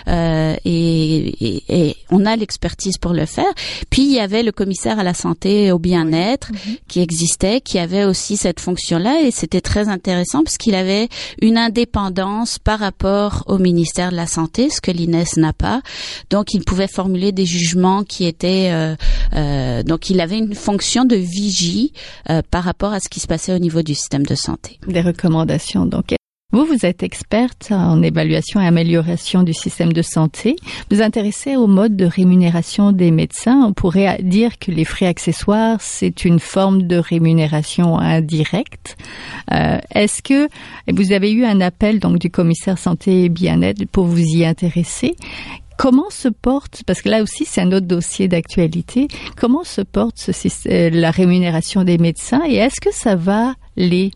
euh, 0.07 0.55
et, 0.65 1.89
et, 1.89 1.97
on 2.11 2.25
a 2.25 2.37
l'expertise 2.37 2.97
pour 2.99 3.15
le 3.15 3.27
faire. 3.27 3.53
Puis, 3.91 4.03
il 4.03 4.13
y 4.13 4.21
avait 4.21 4.45
le 4.45 4.53
commissaire 4.53 5.01
à 5.01 5.03
la 5.03 5.15
santé 5.15 5.65
et 5.65 5.73
au 5.73 5.81
bien-être 5.81 6.53
mhm. 6.53 6.77
qui 6.87 7.01
existait, 7.01 7.61
qui 7.61 7.81
avait 7.81 8.05
aussi 8.05 8.37
cette 8.37 8.61
fonction-là 8.61 9.23
et 9.23 9.33
c'était 9.33 9.61
très 9.61 9.89
intéressant 9.89 10.45
parce 10.45 10.57
qu'il 10.57 10.77
avait 10.77 11.09
une 11.43 11.59
indépendance 11.59 12.61
par 12.61 12.79
rapport 12.79 13.43
au 13.49 13.59
ministère 13.59 14.13
de 14.13 14.17
la 14.17 14.29
Santé, 14.29 14.71
ce 14.71 14.81
que 14.81 14.93
l'INES 14.93 15.25
n'a 15.37 15.53
pas. 15.53 15.83
Donc, 16.31 16.55
il 16.55 16.63
pouvait 16.65 16.87
formuler 16.87 17.33
des 17.33 17.45
jugements 17.45 18.05
qui 18.05 18.25
étaient... 18.27 18.71
Euh, 18.71 18.84
donc 19.85 20.11
il 20.11 20.21
avait 20.21 20.39
une 20.39 20.55
fonction 20.55 21.05
de 21.05 21.17
vigie 21.17 21.93
par 22.51 22.65
rapport 22.65 22.93
à 22.93 23.01
ce 23.01 23.09
qui 23.09 23.21
se 23.21 23.27
passait 23.27 23.55
au 23.55 23.59
niveau 23.59 23.83
du 23.83 23.95
système 23.95 24.25
de 24.25 24.35
santé. 24.35 24.79
Des 24.87 25.01
recommandations. 25.01 25.87
Donc 25.87 26.15
vous, 26.55 26.67
vous 26.67 26.87
êtes 26.87 27.03
experte 27.03 27.73
en 27.73 28.01
évaluation 28.01 28.61
et 28.61 28.67
amélioration 28.69 29.43
du 29.43 29.53
système 29.53 29.93
de 29.93 30.03
santé. 30.03 30.55
Vous 30.89 31.03
intéressez 31.03 31.57
au 31.57 31.67
mode 31.67 31.97
de 31.97 32.05
rémunération 32.05 32.93
des 32.93 33.11
médecins. 33.11 33.65
On 33.67 33.73
pourrait 33.73 34.23
dire 34.23 34.57
que 34.61 34.71
les 34.71 34.85
frais 34.85 35.07
accessoires, 35.07 35.79
c'est 35.81 36.25
une 36.25 36.39
forme 36.39 36.85
de 36.85 36.97
rémunération 36.97 37.99
indirecte. 37.99 38.97
Euh, 39.51 39.79
Est-ce 39.93 40.23
que 40.23 40.49
vous 40.93 41.11
avez 41.11 41.33
eu 41.33 41.45
un 41.45 41.61
appel 41.61 41.99
donc 41.99 42.21
du 42.21 42.31
commissaire 42.31 42.79
santé 42.79 43.25
et 43.25 43.29
bien-être 43.31 43.85
pour 43.87 44.05
vous 44.05 44.23
y 44.23 44.45
intéresser? 44.45 45.17
Comment 45.77 46.11
se 46.11 46.29
porte, 46.29 46.83
parce 46.87 47.03
que 47.03 47.09
là 47.09 47.23
aussi 47.23 47.45
c'est 47.45 47.61
un 47.61 47.73
autre 47.73 47.87
dossier 47.87 48.29
d'actualité, 48.29 49.09
comment 49.37 49.65
se 49.65 49.81
porte 49.81 50.19
ce, 50.19 50.31
euh, 50.69 50.91
la 50.91 51.11
rémunération 51.11 51.85
des 51.85 51.99
médecins 51.99 52.43
et 52.49 52.57
est-ce 52.57 52.81
que 52.81 52.93
ça 52.93 53.17
va 53.17 53.55
les 53.77 54.13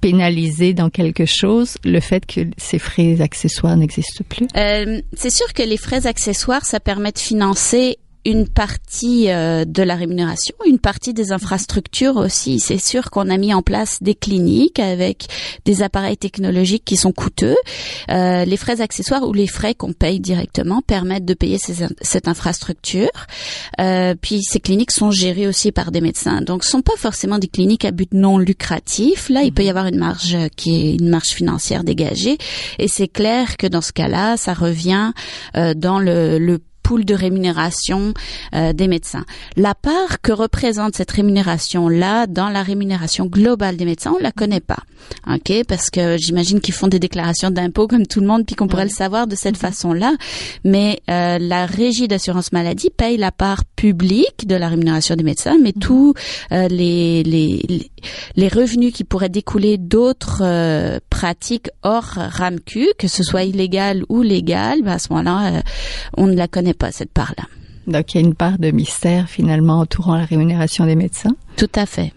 pénaliser 0.00 0.74
dans 0.74 0.90
quelque 0.90 1.24
chose 1.24 1.76
le 1.84 1.98
fait 2.00 2.26
que 2.26 2.40
ces 2.58 2.78
frais 2.78 3.20
accessoires 3.20 3.76
n'existent 3.76 4.24
plus? 4.28 4.46
Euh, 4.56 5.00
c'est 5.14 5.30
sûr 5.30 5.52
que 5.54 5.62
les 5.62 5.78
frais 5.78 6.06
accessoires, 6.06 6.64
ça 6.64 6.80
permet 6.80 7.12
de 7.12 7.18
financer 7.18 7.98
une 8.24 8.48
partie 8.48 9.30
euh, 9.30 9.64
de 9.64 9.82
la 9.82 9.94
rémunération, 9.96 10.54
une 10.66 10.78
partie 10.78 11.12
des 11.12 11.32
infrastructures 11.32 12.16
aussi. 12.16 12.60
C'est 12.60 12.78
sûr 12.78 13.10
qu'on 13.10 13.28
a 13.28 13.36
mis 13.36 13.52
en 13.52 13.62
place 13.62 14.02
des 14.02 14.14
cliniques 14.14 14.78
avec 14.78 15.26
des 15.64 15.82
appareils 15.82 16.16
technologiques 16.16 16.84
qui 16.84 16.96
sont 16.96 17.12
coûteux. 17.12 17.56
Euh, 18.10 18.44
les 18.44 18.56
frais 18.56 18.80
accessoires 18.80 19.26
ou 19.28 19.32
les 19.32 19.46
frais 19.46 19.74
qu'on 19.74 19.92
paye 19.92 20.20
directement 20.20 20.80
permettent 20.80 21.24
de 21.24 21.34
payer 21.34 21.58
ces, 21.58 21.86
cette 22.00 22.28
infrastructure. 22.28 23.10
Euh, 23.80 24.14
puis 24.20 24.42
ces 24.42 24.60
cliniques 24.60 24.92
sont 24.92 25.10
gérées 25.10 25.46
aussi 25.46 25.72
par 25.72 25.90
des 25.90 26.00
médecins. 26.00 26.40
Donc 26.40 26.64
ce 26.64 26.70
sont 26.70 26.82
pas 26.82 26.96
forcément 26.96 27.38
des 27.38 27.48
cliniques 27.48 27.84
à 27.84 27.90
but 27.90 28.12
non 28.12 28.38
lucratif. 28.38 29.28
Là, 29.28 29.42
il 29.42 29.52
peut 29.52 29.64
y 29.64 29.70
avoir 29.70 29.86
une 29.86 29.98
marge 29.98 30.36
qui 30.56 30.74
est 30.76 30.94
une 30.94 31.08
marge 31.08 31.28
financière 31.28 31.84
dégagée. 31.84 32.38
Et 32.78 32.88
c'est 32.88 33.08
clair 33.08 33.56
que 33.56 33.66
dans 33.66 33.82
ce 33.82 33.92
cas-là, 33.92 34.36
ça 34.36 34.54
revient 34.54 35.12
euh, 35.56 35.74
dans 35.74 35.98
le, 35.98 36.38
le 36.38 36.60
pool 36.84 37.04
de 37.04 37.14
rémunération 37.14 38.14
euh, 38.54 38.72
des 38.72 38.86
médecins. 38.86 39.24
La 39.56 39.74
part 39.74 40.20
que 40.22 40.30
représente 40.30 40.94
cette 40.94 41.10
rémunération-là 41.10 42.28
dans 42.28 42.50
la 42.50 42.62
rémunération 42.62 43.26
globale 43.26 43.76
des 43.76 43.86
médecins, 43.86 44.12
on 44.14 44.22
la 44.22 44.30
connaît 44.30 44.60
pas. 44.60 44.84
OK 45.26 45.52
parce 45.66 45.90
que 45.90 46.16
j'imagine 46.18 46.60
qu'ils 46.60 46.74
font 46.74 46.88
des 46.88 46.98
déclarations 46.98 47.50
d'impôts 47.50 47.88
comme 47.88 48.06
tout 48.06 48.20
le 48.20 48.26
monde 48.26 48.44
puis 48.46 48.54
qu'on 48.54 48.68
pourrait 48.68 48.84
le 48.84 48.90
savoir 48.90 49.26
de 49.26 49.34
cette 49.34 49.56
façon-là, 49.56 50.14
mais 50.64 51.00
euh, 51.10 51.38
la 51.38 51.66
régie 51.66 52.08
d'assurance 52.08 52.52
maladie 52.52 52.90
paye 52.90 53.16
la 53.16 53.32
part 53.32 53.64
publique 53.76 54.46
de 54.46 54.54
la 54.54 54.68
rémunération 54.68 55.16
des 55.16 55.24
médecins, 55.24 55.56
mais 55.62 55.72
tous 55.72 56.14
euh, 56.52 56.68
les, 56.68 57.22
les, 57.22 57.90
les 58.36 58.48
revenus 58.48 58.92
qui 58.92 59.04
pourraient 59.04 59.28
découler 59.28 59.78
d'autres 59.78 60.42
euh, 60.42 60.98
pratiques 61.10 61.68
hors 61.82 62.14
RAMQ, 62.16 62.88
que 62.98 63.08
ce 63.08 63.22
soit 63.22 63.44
illégal 63.44 64.04
ou 64.08 64.22
légal, 64.22 64.82
ben 64.82 64.92
à 64.92 64.98
ce 64.98 65.12
moment-là, 65.12 65.62
on 66.16 66.26
ne 66.26 66.34
la 66.34 66.48
connaît 66.48 66.73
pas, 66.74 66.92
cette 66.92 67.12
part-là. 67.12 67.44
Donc, 67.86 68.14
il 68.14 68.20
y 68.20 68.24
a 68.24 68.26
une 68.26 68.34
part 68.34 68.58
de 68.58 68.70
mystère 68.70 69.28
finalement 69.28 69.80
entourant 69.80 70.16
la 70.16 70.24
rémunération 70.24 70.86
des 70.86 70.96
médecins. 70.96 71.36
Tout 71.56 71.70
à 71.74 71.84
fait. 71.86 72.12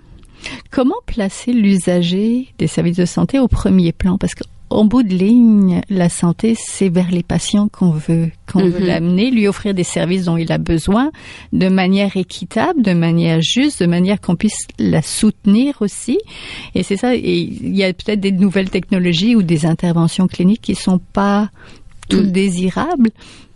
Comment 0.71 0.95
placer 1.05 1.51
l'usager 1.51 2.47
des 2.57 2.67
services 2.67 2.97
de 2.97 3.05
santé 3.05 3.39
au 3.39 3.47
premier 3.47 3.91
plan? 3.91 4.17
Parce 4.17 4.33
qu'en 4.35 4.85
bout 4.85 5.03
de 5.03 5.13
ligne, 5.13 5.81
la 5.89 6.09
santé, 6.09 6.55
c'est 6.57 6.89
vers 6.89 7.09
les 7.11 7.23
patients 7.23 7.67
qu'on 7.69 7.89
veut 7.89 8.29
qu'on 8.51 8.59
veut 8.59 8.79
Mhm. 8.79 8.85
l'amener, 8.85 9.31
lui 9.31 9.47
offrir 9.47 9.73
des 9.73 9.83
services 9.83 10.25
dont 10.25 10.37
il 10.37 10.51
a 10.51 10.57
besoin 10.57 11.11
de 11.53 11.67
manière 11.67 12.15
équitable, 12.15 12.81
de 12.81 12.93
manière 12.93 13.41
juste, 13.41 13.81
de 13.81 13.87
manière 13.87 14.21
qu'on 14.21 14.35
puisse 14.35 14.67
la 14.79 15.01
soutenir 15.01 15.81
aussi. 15.81 16.19
Et 16.75 16.83
c'est 16.83 16.97
ça. 16.97 17.13
Et 17.15 17.39
il 17.39 17.75
y 17.75 17.83
a 17.83 17.91
peut-être 17.91 18.21
des 18.21 18.31
nouvelles 18.31 18.69
technologies 18.69 19.35
ou 19.35 19.41
des 19.41 19.65
interventions 19.65 20.27
cliniques 20.27 20.61
qui 20.61 20.75
sont 20.75 20.99
pas 21.13 21.49
toutes 22.09 22.27
Mm. 22.27 22.31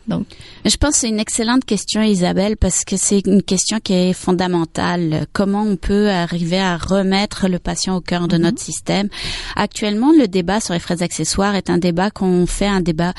Donc, 0.07 0.25
Je 0.65 0.75
pense 0.77 0.95
que 0.95 0.99
c'est 1.01 1.09
une 1.09 1.19
excellente 1.19 1.63
question, 1.63 2.01
Isabelle, 2.01 2.57
parce 2.57 2.83
que 2.85 2.97
c'est 2.97 3.25
une 3.25 3.43
question 3.43 3.79
qui 3.79 3.93
est 3.93 4.13
fondamentale. 4.13 5.27
Comment 5.31 5.61
on 5.63 5.75
peut 5.75 6.09
arriver 6.09 6.59
à 6.59 6.77
remettre 6.77 7.47
le 7.47 7.59
patient 7.59 7.95
au 7.95 8.01
cœur 8.01 8.27
de 8.27 8.37
notre 8.37 8.59
système? 8.59 9.09
Actuellement, 9.55 10.11
le 10.17 10.27
débat 10.27 10.59
sur 10.59 10.73
les 10.73 10.79
frais 10.79 11.03
accessoires 11.03 11.55
est 11.55 11.69
un 11.69 11.77
débat 11.77 12.09
qu'on 12.09 12.45
fait 12.47 12.67
un 12.67 12.81
débat. 12.81 13.13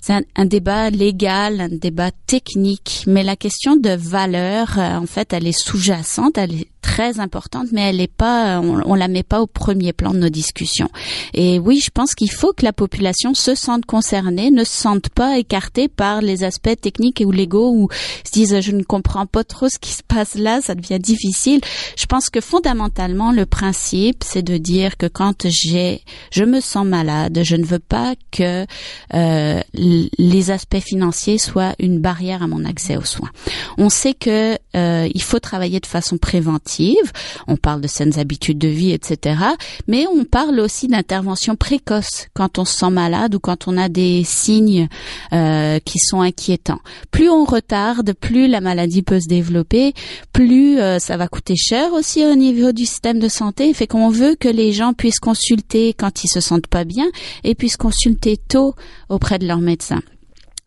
C'est 0.00 0.12
un, 0.12 0.22
un 0.36 0.44
débat 0.44 0.90
légal, 0.90 1.60
un 1.60 1.68
débat 1.68 2.10
technique, 2.26 3.04
mais 3.06 3.24
la 3.24 3.34
question 3.34 3.76
de 3.76 3.90
valeur, 3.90 4.78
euh, 4.78 4.98
en 4.98 5.06
fait, 5.06 5.32
elle 5.32 5.46
est 5.46 5.58
sous-jacente, 5.58 6.38
elle 6.38 6.54
est 6.54 6.68
très 6.86 7.18
importante, 7.18 7.66
mais 7.72 7.82
elle 7.82 8.00
est 8.00 8.12
pas, 8.12 8.60
on, 8.60 8.80
on 8.86 8.94
la 8.94 9.08
met 9.08 9.24
pas 9.24 9.40
au 9.42 9.48
premier 9.48 9.92
plan 9.92 10.12
de 10.12 10.18
nos 10.18 10.28
discussions. 10.28 10.88
Et 11.34 11.58
oui, 11.58 11.80
je 11.80 11.90
pense 11.90 12.14
qu'il 12.14 12.30
faut 12.30 12.52
que 12.52 12.64
la 12.64 12.72
population 12.72 13.34
se 13.34 13.56
sente 13.56 13.84
concernée, 13.86 14.52
ne 14.52 14.62
se 14.62 14.72
sente 14.72 15.08
pas 15.08 15.36
écartée 15.36 15.88
par 15.88 16.20
les 16.20 16.44
aspects 16.44 16.80
techniques 16.80 17.22
ou 17.26 17.32
légaux 17.32 17.72
ou 17.72 17.88
se 18.24 18.30
disent 18.30 18.60
je 18.60 18.70
ne 18.70 18.84
comprends 18.84 19.26
pas 19.26 19.42
trop 19.42 19.68
ce 19.68 19.80
qui 19.80 19.90
se 19.90 20.04
passe 20.04 20.36
là, 20.36 20.60
ça 20.60 20.76
devient 20.76 21.00
difficile. 21.00 21.60
Je 21.96 22.06
pense 22.06 22.30
que 22.30 22.40
fondamentalement 22.40 23.32
le 23.32 23.46
principe 23.46 24.22
c'est 24.24 24.42
de 24.42 24.56
dire 24.56 24.96
que 24.96 25.06
quand 25.06 25.48
j'ai, 25.48 26.02
je 26.30 26.44
me 26.44 26.60
sens 26.60 26.86
malade, 26.86 27.40
je 27.42 27.56
ne 27.56 27.64
veux 27.64 27.80
pas 27.80 28.14
que 28.30 28.64
euh, 29.14 29.60
les 29.74 30.50
aspects 30.52 30.78
financiers 30.78 31.38
soient 31.38 31.74
une 31.80 31.98
barrière 31.98 32.44
à 32.44 32.46
mon 32.46 32.64
accès 32.64 32.96
aux 32.96 33.04
soins. 33.04 33.30
On 33.76 33.88
sait 33.88 34.14
que 34.14 34.56
euh, 34.76 35.08
il 35.12 35.22
faut 35.22 35.40
travailler 35.40 35.80
de 35.80 35.86
façon 35.86 36.16
préventive. 36.16 36.75
On 37.46 37.56
parle 37.56 37.80
de 37.80 37.88
saines 37.88 38.18
habitudes 38.18 38.58
de 38.58 38.68
vie, 38.68 38.92
etc. 38.92 39.40
Mais 39.86 40.06
on 40.06 40.24
parle 40.24 40.60
aussi 40.60 40.88
d'intervention 40.88 41.56
précoce 41.56 42.28
quand 42.34 42.58
on 42.58 42.64
se 42.64 42.78
sent 42.78 42.90
malade 42.90 43.34
ou 43.34 43.40
quand 43.40 43.68
on 43.68 43.76
a 43.76 43.88
des 43.88 44.22
signes 44.24 44.88
euh, 45.32 45.78
qui 45.84 45.98
sont 45.98 46.20
inquiétants. 46.20 46.80
Plus 47.10 47.28
on 47.28 47.44
retarde, 47.44 48.12
plus 48.14 48.48
la 48.48 48.60
maladie 48.60 49.02
peut 49.02 49.20
se 49.20 49.28
développer, 49.28 49.94
plus 50.32 50.78
euh, 50.78 50.98
ça 50.98 51.16
va 51.16 51.28
coûter 51.28 51.56
cher 51.56 51.92
aussi 51.92 52.24
au 52.24 52.34
niveau 52.34 52.72
du 52.72 52.86
système 52.86 53.18
de 53.18 53.28
santé. 53.28 53.72
Fait 53.74 53.86
qu'on 53.86 54.08
veut 54.08 54.36
que 54.38 54.48
les 54.48 54.72
gens 54.72 54.92
puissent 54.92 55.20
consulter 55.20 55.94
quand 55.94 56.24
ils 56.24 56.28
se 56.28 56.40
sentent 56.40 56.66
pas 56.66 56.84
bien 56.84 57.06
et 57.44 57.54
puissent 57.54 57.76
consulter 57.76 58.36
tôt 58.36 58.74
auprès 59.08 59.38
de 59.38 59.46
leur 59.46 59.58
médecin. 59.58 60.00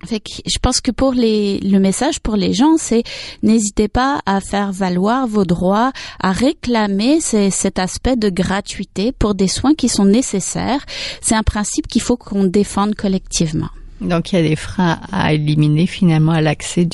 Fait 0.05 0.21
que 0.21 0.29
je 0.45 0.59
pense 0.59 0.79
que 0.79 0.91
pour 0.91 1.11
les, 1.11 1.59
le 1.59 1.77
message 1.77 2.21
pour 2.21 2.37
les 2.37 2.53
gens, 2.53 2.77
c'est 2.77 3.03
n'hésitez 3.43 3.89
pas 3.89 4.21
à 4.25 4.39
faire 4.39 4.71
valoir 4.71 5.27
vos 5.27 5.43
droits, 5.43 5.91
à 6.21 6.31
réclamer 6.31 7.19
cet 7.19 7.79
aspect 7.79 8.15
de 8.15 8.29
gratuité 8.29 9.11
pour 9.11 9.35
des 9.35 9.49
soins 9.49 9.73
qui 9.75 9.89
sont 9.89 10.05
nécessaires. 10.05 10.85
C'est 11.21 11.35
un 11.35 11.43
principe 11.43 11.87
qu'il 11.87 12.01
faut 12.01 12.15
qu'on 12.15 12.45
défende 12.45 12.95
collectivement. 12.95 13.69
Donc 14.01 14.31
il 14.31 14.35
y 14.35 14.39
a 14.39 14.47
des 14.47 14.55
freins 14.55 14.99
à 15.11 15.33
éliminer 15.33 15.87
finalement 15.87 16.31
à 16.33 16.41
l'accès 16.41 16.87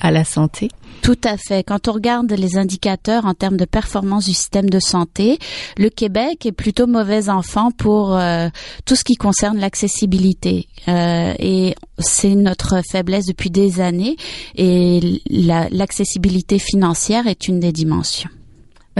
à 0.00 0.10
la 0.10 0.24
santé. 0.24 0.68
Tout 1.02 1.18
à 1.24 1.38
fait. 1.38 1.64
Quand 1.64 1.88
on 1.88 1.92
regarde 1.92 2.30
les 2.30 2.58
indicateurs 2.58 3.24
en 3.24 3.32
termes 3.32 3.56
de 3.56 3.64
performance 3.64 4.26
du 4.26 4.34
système 4.34 4.68
de 4.68 4.78
santé, 4.80 5.38
le 5.78 5.88
Québec 5.88 6.44
est 6.44 6.52
plutôt 6.52 6.86
mauvais 6.86 7.30
enfant 7.30 7.70
pour 7.70 8.14
euh, 8.16 8.48
tout 8.84 8.96
ce 8.96 9.04
qui 9.04 9.14
concerne 9.14 9.58
l'accessibilité. 9.58 10.66
Euh, 10.88 11.32
et 11.38 11.74
c'est 11.98 12.34
notre 12.34 12.82
faiblesse 12.90 13.24
depuis 13.26 13.48
des 13.50 13.80
années. 13.80 14.16
Et 14.56 15.22
la- 15.30 15.68
l'accessibilité 15.70 16.58
financière 16.58 17.26
est 17.26 17.48
une 17.48 17.60
des 17.60 17.72
dimensions. 17.72 18.28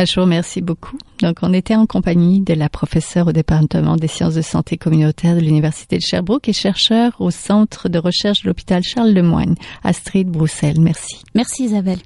Je 0.05 0.15
vous 0.15 0.23
remercie 0.23 0.63
beaucoup. 0.63 0.97
Donc, 1.21 1.39
on 1.43 1.53
était 1.53 1.75
en 1.75 1.87
compagnie 1.87 2.41
de 2.41 2.55
la 2.55 2.69
professeure 2.69 3.29
au 3.29 3.33
département 3.33 3.97
des 3.97 4.09
sciences 4.09 4.35
de 4.35 4.41
santé 4.43 4.79
communautaire 4.79 5.35
de 5.35 5.41
l'Université 5.41 5.97
de 5.97 6.03
Sherbrooke 6.03 6.49
et 6.49 6.53
chercheur 6.53 7.13
au 7.19 7.31
Centre 7.31 7.89
de 7.89 7.99
recherche 7.99 8.43
de 8.43 8.49
l'hôpital 8.49 8.83
Charles 8.83 9.13
Lemoyne, 9.13 9.57
Astrid 9.85 10.29
Broussel. 10.29 10.81
Merci. 10.81 11.23
Merci 11.35 11.65
Isabelle. 11.65 11.99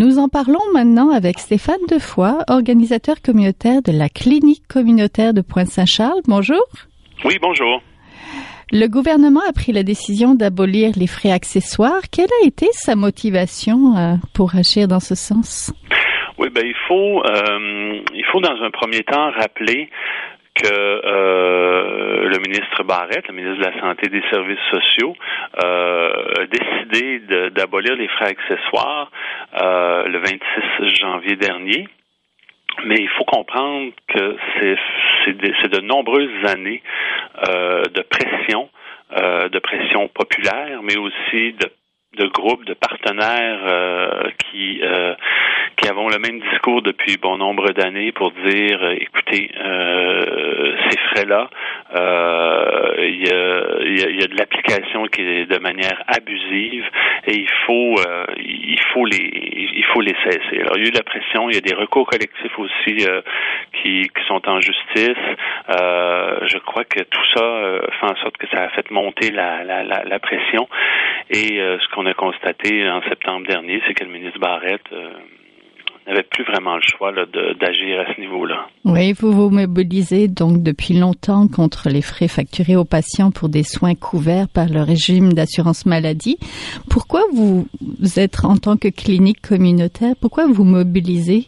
Nous 0.00 0.18
en 0.18 0.30
parlons 0.30 0.64
maintenant 0.72 1.10
avec 1.10 1.38
Stéphane 1.38 1.84
Defoy, 1.86 2.32
organisateur 2.48 3.16
communautaire 3.20 3.82
de 3.82 3.92
la 3.92 4.08
clinique 4.08 4.62
communautaire 4.66 5.34
de 5.34 5.42
Pointe-Saint-Charles. 5.42 6.22
Bonjour. 6.26 6.62
Oui, 7.22 7.36
bonjour. 7.38 7.82
Le 8.72 8.86
gouvernement 8.86 9.42
a 9.46 9.52
pris 9.52 9.72
la 9.72 9.82
décision 9.82 10.34
d'abolir 10.34 10.92
les 10.96 11.06
frais 11.06 11.32
accessoires. 11.32 12.00
Quelle 12.10 12.30
a 12.42 12.46
été 12.46 12.64
sa 12.72 12.96
motivation 12.96 13.94
euh, 13.94 14.14
pour 14.32 14.54
agir 14.54 14.88
dans 14.88 15.00
ce 15.00 15.14
sens? 15.14 15.70
Oui, 16.38 16.48
ben 16.48 16.64
il 16.64 16.76
faut 16.88 17.22
euh, 17.22 18.00
il 18.14 18.24
faut 18.32 18.40
dans 18.40 18.56
un 18.64 18.70
premier 18.70 19.02
temps 19.02 19.30
rappeler 19.32 19.90
que 20.62 20.72
euh, 20.72 22.28
le 22.28 22.38
ministre 22.38 22.82
Barrette, 22.84 23.26
le 23.28 23.34
ministre 23.34 23.58
de 23.58 23.70
la 23.70 23.80
Santé 23.80 24.06
et 24.06 24.10
des 24.10 24.22
Services 24.30 24.58
sociaux, 24.70 25.16
euh, 25.62 26.42
a 26.42 26.46
décidé 26.46 27.50
d'abolir 27.50 27.94
les 27.96 28.08
frais 28.08 28.28
accessoires 28.28 29.10
euh, 29.60 30.06
le 30.08 30.18
26 30.18 31.00
janvier 31.00 31.36
dernier. 31.36 31.88
Mais 32.84 32.96
il 32.98 33.08
faut 33.18 33.24
comprendre 33.24 33.92
que 34.08 34.36
c'est 34.60 35.32
de, 35.32 35.68
de, 35.68 35.80
nombreuses 35.80 36.46
années 36.46 36.82
de 37.42 38.02
pression, 38.02 38.70
de 39.10 39.58
pression 39.58 40.08
populaire, 40.08 40.80
mais 40.82 40.96
aussi 40.96 41.52
de 41.54 41.70
de 42.18 42.26
groupes, 42.26 42.64
de 42.64 42.74
partenaires 42.74 43.60
euh, 43.66 44.30
qui 44.50 44.80
euh, 44.82 45.14
qui 45.80 45.88
avons 45.88 46.08
le 46.08 46.18
même 46.18 46.40
discours 46.40 46.82
depuis 46.82 47.16
bon 47.16 47.38
nombre 47.38 47.70
d'années 47.72 48.12
pour 48.12 48.32
dire 48.32 48.82
euh, 48.82 48.96
écoutez 49.00 49.50
ces 50.90 50.98
frais 51.10 51.26
là 51.26 51.48
il 53.02 53.26
y 53.26 53.32
a, 53.32 54.10
y, 54.10 54.22
a, 54.22 54.26
de 54.26 54.36
l'application 54.36 55.06
qui 55.06 55.22
est 55.22 55.46
de 55.46 55.58
manière 55.58 56.02
abusive 56.06 56.84
et 57.26 57.34
il 57.34 57.48
faut 57.66 57.96
il 58.38 58.80
faut 58.92 59.04
les 59.06 59.30
il 59.72 59.84
faut 59.92 60.00
les 60.00 60.14
cesser. 60.24 60.60
Alors 60.60 60.76
il 60.76 60.82
y 60.82 60.84
a 60.84 60.88
eu 60.88 60.92
de 60.92 60.98
la 60.98 61.02
pression, 61.02 61.48
il 61.48 61.54
y 61.54 61.58
a 61.58 61.62
des 61.62 61.74
recours 61.74 62.06
collectifs 62.06 62.58
aussi 62.58 63.06
qui, 63.82 64.02
qui 64.02 64.24
sont 64.28 64.46
en 64.48 64.60
justice. 64.60 65.24
je 65.68 66.58
crois 66.58 66.84
que 66.84 67.02
tout 67.02 67.26
ça 67.34 67.80
fait 67.98 68.06
en 68.12 68.16
sorte 68.16 68.36
que 68.36 68.46
ça 68.48 68.64
a 68.64 68.68
fait 68.68 68.90
monter 68.90 69.30
la, 69.30 69.64
la, 69.64 69.82
la, 69.82 70.04
la 70.04 70.18
pression 70.18 70.68
et 71.30 71.58
ce 71.58 71.88
qu'on 71.94 72.06
a 72.06 72.14
constaté 72.14 72.88
en 72.88 73.02
septembre 73.02 73.46
dernier, 73.46 73.80
c'est 73.86 73.94
que 73.94 74.04
le 74.04 74.10
ministre 74.10 74.38
Barrette 74.38 74.92
euh, 74.92 75.10
n'avait 76.06 76.22
plus 76.22 76.44
vraiment 76.44 76.76
le 76.76 76.82
choix 76.82 77.12
d'agir 77.12 78.00
à 78.00 78.14
ce 78.14 78.20
niveau-là. 78.20 78.68
Oui, 78.84 79.12
vous 79.12 79.32
vous 79.32 79.50
mobilisez 79.50 80.28
donc 80.28 80.62
depuis 80.62 80.94
longtemps 80.94 81.46
contre 81.48 81.88
les 81.88 82.02
frais 82.02 82.28
facturés 82.28 82.76
aux 82.76 82.84
patients 82.84 83.30
pour 83.30 83.48
des 83.48 83.62
soins 83.62 83.94
couverts 83.94 84.48
par 84.48 84.68
le 84.68 84.82
régime 84.82 85.32
d'assurance 85.32 85.86
maladie. 85.86 86.38
Pourquoi 86.88 87.22
vous 87.32 87.66
êtes, 88.16 88.44
en 88.44 88.56
tant 88.56 88.76
que 88.76 88.88
clinique 88.88 89.40
communautaire, 89.42 90.14
pourquoi 90.20 90.46
vous 90.46 90.64
mobilisez 90.64 91.46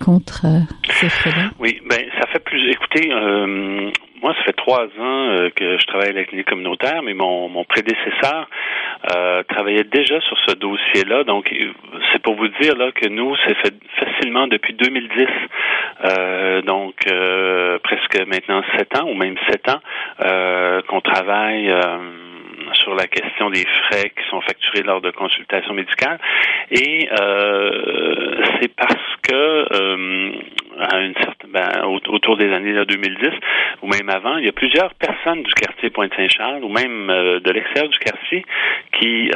contre 0.00 0.46
euh, 0.46 0.60
ces 0.90 1.08
frais-là? 1.08 1.50
Oui, 1.58 1.80
ben 1.88 1.98
ça 2.20 2.26
fait 2.28 2.44
plus. 2.44 2.70
Écoutez, 2.70 3.10
euh, 3.12 3.90
moi, 4.22 4.34
ça 4.34 4.42
fait 4.44 4.52
trois 4.52 4.84
ans 4.84 5.28
euh, 5.30 5.50
que 5.54 5.78
je 5.78 5.86
travaille 5.86 6.10
à 6.10 6.12
la 6.12 6.24
clinique 6.24 6.48
communautaire, 6.48 7.02
mais 7.02 7.14
mon, 7.14 7.48
mon 7.48 7.64
prédécesseur 7.64 8.48
euh, 9.14 9.42
travaillait 9.44 9.84
déjà 9.84 10.20
sur 10.20 10.36
ce 10.46 10.54
dossier-là. 10.54 11.24
Donc, 11.24 11.54
c'est 12.12 12.22
pour 12.22 12.34
vous 12.34 12.48
dire 12.60 12.76
là 12.76 12.90
que 12.92 13.08
nous, 13.08 13.34
c'est 13.46 13.54
fait 13.56 13.74
facilement 14.00 14.46
depuis 14.46 14.74
2010, 14.74 15.26
euh, 16.04 16.62
donc 16.62 16.94
euh, 17.10 17.78
presque 17.82 18.18
maintenant 18.26 18.62
sept 18.76 18.98
ans 18.98 19.08
ou 19.08 19.14
même 19.14 19.36
sept 19.48 19.68
ans 19.68 19.80
qu'on 20.88 21.00
travaille 21.00 21.72
sur 22.74 22.94
la 22.94 23.06
question 23.06 23.50
des 23.50 23.64
frais 23.64 24.10
qui 24.10 24.28
sont 24.30 24.40
facturés 24.40 24.82
lors 24.82 25.00
de 25.00 25.10
consultations 25.10 25.74
médicales. 25.74 26.18
Et 26.70 27.08
euh, 27.20 28.42
c'est 28.60 28.74
parce 28.74 29.16
que 29.22 29.32
euh, 29.34 30.32
à 30.78 31.00
une 31.00 31.14
certaine, 31.14 31.50
ben, 31.50 31.84
autour 31.84 32.36
des 32.36 32.52
années 32.52 32.74
2010 32.84 33.30
ou 33.82 33.86
même 33.86 34.08
avant, 34.08 34.36
il 34.36 34.46
y 34.46 34.48
a 34.48 34.52
plusieurs 34.52 34.94
personnes 34.94 35.42
du 35.42 35.52
quartier 35.54 35.90
Pointe-Saint-Charles 35.90 36.62
ou 36.64 36.68
même 36.68 37.10
euh, 37.10 37.40
de 37.40 37.50
l'extérieur 37.50 37.90
du 37.90 37.98
quartier 37.98 38.44
qui 38.98 39.30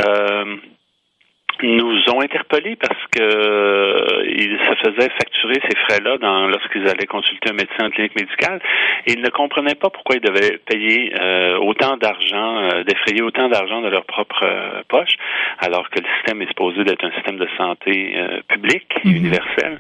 nous 1.63 1.99
ont 2.13 2.21
interpellés 2.21 2.77
parce 2.77 3.01
que 3.13 3.23
euh, 3.23 4.25
ils 4.27 4.59
se 4.59 4.75
faisaient 4.91 5.11
facturer 5.11 5.61
ces 5.69 5.77
frais-là 5.77 6.19
dans 6.19 6.47
lorsqu'ils 6.49 6.87
allaient 6.89 7.07
consulter 7.07 7.51
un 7.51 7.55
médecin 7.55 7.87
en 7.87 7.91
clinique 7.91 8.17
médicale 8.17 8.61
et 9.07 9.13
ils 9.13 9.23
ne 9.23 9.29
comprenaient 9.29 9.75
pas 9.75 9.91
pourquoi 9.91 10.17
ils 10.17 10.21
devaient 10.21 10.59
payer 10.67 11.13
euh, 11.21 11.59
autant 11.59 11.97
d'argent, 11.97 12.59
euh, 12.59 12.85
d'effrayer 12.85 13.23
autant 13.23 13.49
d'argent 13.49 13.81
de 13.81 13.89
leur 13.89 14.05
propre 14.05 14.45
poche, 14.89 15.15
alors 15.59 15.89
que 15.91 16.01
le 16.01 16.07
système 16.17 16.43
est 16.43 16.49
supposé 16.49 16.85
d'être 16.85 17.05
un 17.05 17.13
système 17.13 17.37
de 17.37 17.49
santé 17.57 18.15
public 18.49 18.87
et 19.05 19.09
mhm. 19.09 19.17
universel. 19.17 19.79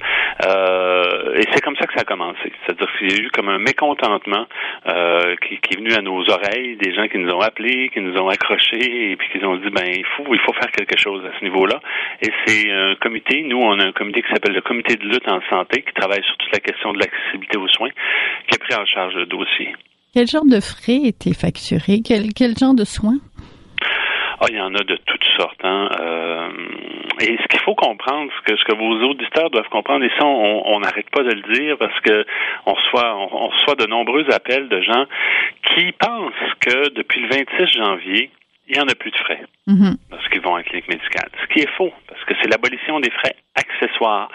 et 1.36 1.44
c'est 1.52 1.60
comme 1.62 1.76
ça 1.76 1.86
que 1.86 1.94
ça 1.94 2.00
a 2.00 2.04
commencé. 2.04 2.52
C'est-à-dire 2.64 2.88
qu'il 2.98 3.12
y 3.12 3.14
a 3.14 3.24
eu 3.24 3.30
comme 3.30 3.48
un 3.48 3.58
mécontentement 3.58 4.46
qui, 5.42 5.58
qui, 5.58 5.74
est 5.74 5.76
venu 5.76 5.92
à 5.94 6.02
nos 6.02 6.28
oreilles, 6.30 6.76
des 6.76 6.94
gens 6.94 7.08
qui 7.08 7.18
nous 7.18 7.30
ont 7.32 7.40
appelés, 7.40 7.90
qui 7.92 8.00
nous 8.00 8.16
ont 8.20 8.28
accrochés 8.28 9.12
et 9.12 9.16
puis 9.16 9.28
qui 9.30 9.44
ont 9.44 9.56
dit 9.56 9.70
ben 9.70 9.86
il 9.86 10.06
faut 10.16 10.24
il 10.32 10.40
faut 10.40 10.52
faire 10.52 10.70
quelque 10.70 10.98
chose 10.98 11.24
à 11.24 11.38
ce 11.38 11.44
niveau-là. 11.62 11.80
Et 12.20 12.30
c'est 12.46 12.70
un 12.70 12.94
comité, 12.96 13.42
nous, 13.42 13.58
on 13.58 13.78
a 13.78 13.84
un 13.84 13.92
comité 13.92 14.22
qui 14.22 14.28
s'appelle 14.32 14.54
le 14.54 14.60
comité 14.60 14.96
de 14.96 15.04
lutte 15.04 15.28
en 15.28 15.40
santé, 15.50 15.82
qui 15.82 15.92
travaille 15.94 16.22
sur 16.22 16.36
toute 16.38 16.52
la 16.52 16.60
question 16.60 16.92
de 16.92 16.98
l'accessibilité 16.98 17.58
aux 17.58 17.68
soins, 17.68 17.90
qui 18.48 18.54
a 18.54 18.58
pris 18.58 18.74
en 18.74 18.86
charge 18.86 19.14
le 19.14 19.26
dossier. 19.26 19.74
Quel 20.14 20.26
genre 20.26 20.44
de 20.44 20.60
frais 20.60 21.00
étaient 21.04 21.34
facturés? 21.34 22.02
Quel, 22.04 22.34
quel 22.34 22.56
genre 22.56 22.74
de 22.74 22.84
soins? 22.84 23.18
Ah, 24.40 24.46
il 24.50 24.56
y 24.56 24.60
en 24.60 24.74
a 24.74 24.82
de 24.82 24.96
toutes 25.06 25.24
sortes. 25.38 25.64
Hein. 25.64 25.88
Euh, 26.00 26.48
et 27.20 27.38
ce 27.40 27.48
qu'il 27.48 27.60
faut 27.60 27.76
comprendre, 27.76 28.30
ce 28.38 28.52
que, 28.52 28.58
ce 28.58 28.64
que 28.64 28.76
vos 28.76 29.08
auditeurs 29.08 29.50
doivent 29.50 29.68
comprendre, 29.70 30.04
et 30.04 30.10
ça, 30.18 30.26
on 30.26 30.80
n'arrête 30.80 31.08
pas 31.10 31.22
de 31.22 31.30
le 31.30 31.54
dire 31.54 31.78
parce 31.78 31.98
que 32.00 32.26
on 32.66 32.74
reçoit, 32.74 33.16
on 33.16 33.48
reçoit 33.48 33.76
de 33.76 33.86
nombreux 33.86 34.26
appels 34.32 34.68
de 34.68 34.80
gens 34.80 35.04
qui 35.74 35.92
pensent 35.92 36.54
que 36.60 36.90
depuis 36.90 37.20
le 37.20 37.28
26 37.28 37.78
janvier, 37.78 38.30
il 38.68 38.76
n'y 38.76 38.80
en 38.80 38.88
a 38.88 38.94
plus 38.94 39.10
de 39.10 39.16
frais 39.16 39.44
mm-hmm. 39.68 39.96
parce 40.10 40.28
qu'ils 40.28 40.40
vont 40.40 40.54
à 40.54 40.58
la 40.58 40.64
clinique 40.64 40.88
médicale. 40.88 41.30
Ce 41.42 41.46
qui 41.52 41.60
est 41.60 41.70
faux, 41.76 41.92
parce 42.08 42.24
que 42.24 42.34
c'est 42.40 42.48
l'abolition 42.48 43.00
des 43.00 43.10
frais 43.10 43.36
accessoires. 43.54 44.30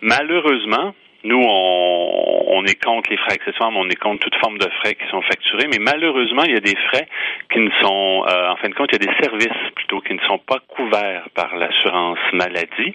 Malheureusement, 0.00 0.94
nous, 1.24 1.42
on, 1.42 2.64
est 2.66 2.82
contre 2.82 3.10
les 3.10 3.16
frais 3.16 3.34
accessoires, 3.34 3.70
mais 3.70 3.78
on 3.78 3.88
est 3.88 3.96
contre 3.96 4.20
toute 4.20 4.36
forme 4.36 4.58
de 4.58 4.68
frais 4.80 4.94
qui 4.94 5.06
sont 5.10 5.22
facturés. 5.22 5.66
Mais 5.70 5.78
malheureusement, 5.78 6.42
il 6.44 6.52
y 6.52 6.56
a 6.56 6.60
des 6.60 6.76
frais 6.88 7.06
qui 7.50 7.60
ne 7.60 7.70
sont, 7.82 8.24
euh, 8.28 8.50
en 8.50 8.56
fin 8.56 8.68
de 8.68 8.74
compte, 8.74 8.90
il 8.92 9.02
y 9.02 9.08
a 9.08 9.12
des 9.12 9.22
services 9.22 9.72
plutôt 9.74 10.00
qui 10.00 10.14
ne 10.14 10.20
sont 10.20 10.38
pas 10.38 10.58
couverts 10.68 11.28
par 11.34 11.56
l'assurance 11.56 12.18
maladie. 12.32 12.94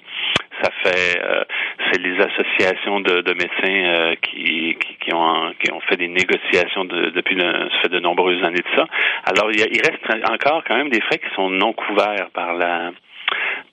Ça 0.61 0.71
fait, 0.83 1.19
euh, 1.23 1.43
c'est 1.91 2.01
les 2.01 2.19
associations 2.19 2.99
de, 2.99 3.33
médecins 3.33 3.85
euh, 3.99 4.15
qui, 4.21 4.77
qui, 4.99 5.13
ont, 5.13 5.53
qui 5.63 5.71
ont 5.71 5.79
fait 5.81 5.97
des 5.97 6.07
négociations 6.07 6.85
depuis 6.85 7.39
ça 7.39 7.81
fait 7.81 7.89
de 7.89 7.99
nombreuses 7.99 8.43
années 8.43 8.57
de 8.57 8.75
ça. 8.75 8.85
Alors, 9.25 9.51
il, 9.51 9.59
il 9.59 9.81
reste 9.81 10.29
encore 10.29 10.63
quand 10.67 10.75
même 10.75 10.89
des 10.89 11.01
frais 11.01 11.17
qui 11.17 11.33
sont 11.35 11.49
non 11.49 11.73
couverts 11.73 12.29
par 12.33 12.53
la 12.53 12.91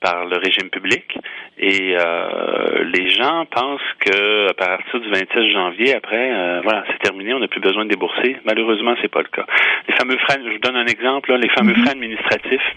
par 0.00 0.26
le 0.26 0.36
régime 0.36 0.70
public. 0.70 1.18
Et 1.58 1.96
euh, 1.96 2.84
les 2.84 3.10
gens 3.10 3.46
pensent 3.46 3.80
que 4.00 4.50
à 4.50 4.54
partir 4.54 5.00
du 5.00 5.10
26 5.10 5.52
janvier, 5.52 5.94
après, 5.94 6.32
euh, 6.32 6.60
voilà, 6.62 6.84
c'est 6.88 6.98
terminé, 6.98 7.34
on 7.34 7.38
n'a 7.38 7.48
plus 7.48 7.60
besoin 7.60 7.84
de 7.84 7.90
débourser. 7.90 8.36
Malheureusement, 8.44 8.94
c'est 9.00 9.10
pas 9.10 9.22
le 9.22 9.28
cas. 9.28 9.46
Les 9.88 9.94
fameux 9.94 10.18
frais, 10.18 10.38
je 10.44 10.50
vous 10.50 10.58
donne 10.58 10.76
un 10.76 10.86
exemple, 10.86 11.34
les 11.34 11.48
fameux 11.48 11.72
mm-hmm. 11.72 11.82
frais 11.82 11.92
administratifs 11.92 12.76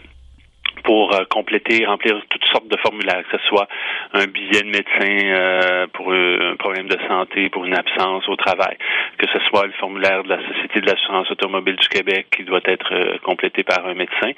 pour 0.83 1.13
euh, 1.13 1.23
compléter, 1.29 1.85
remplir 1.85 2.15
toutes 2.29 2.45
sortes 2.45 2.67
de 2.67 2.77
formulaires, 2.77 3.23
que 3.29 3.37
ce 3.37 3.47
soit 3.47 3.67
un 4.13 4.25
billet 4.25 4.61
de 4.61 4.69
médecin 4.69 5.25
euh, 5.25 5.87
pour 5.93 6.11
un 6.11 6.55
problème 6.57 6.87
de 6.87 6.97
santé, 7.07 7.49
pour 7.49 7.65
une 7.65 7.75
absence 7.75 8.27
au 8.27 8.35
travail, 8.35 8.77
que 9.17 9.27
ce 9.31 9.39
soit 9.49 9.65
le 9.65 9.73
formulaire 9.73 10.23
de 10.23 10.29
la 10.29 10.39
Société 10.47 10.81
de 10.81 10.85
l'assurance 10.87 11.29
automobile 11.31 11.75
du 11.75 11.87
Québec 11.87 12.27
qui 12.35 12.43
doit 12.43 12.61
être 12.65 12.93
euh, 12.93 13.17
complété 13.23 13.63
par 13.63 13.85
un 13.85 13.93
médecin. 13.93 14.31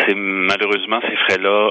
c'est 0.00 0.14
malheureusement 0.14 1.00
ces 1.08 1.16
frais-là 1.16 1.70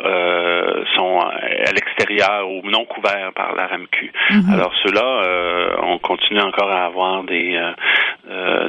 sont 0.96 1.20
à 1.20 1.72
l'extérieur 1.72 2.50
ou 2.50 2.62
non 2.70 2.86
couverts 2.86 3.32
par 3.36 3.56
la 3.56 3.68
RAMQ. 3.68 4.12
Mm-hmm. 4.30 4.54
Alors 4.54 4.74
ceux-là, 4.84 5.78
on 5.84 5.98
continue 6.00 6.42
encore 6.42 6.72
à 6.72 6.86
avoir 6.86 7.24
des 7.24 7.60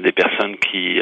des 0.01 0.13
personnes 0.13 0.57
qui 0.59 1.01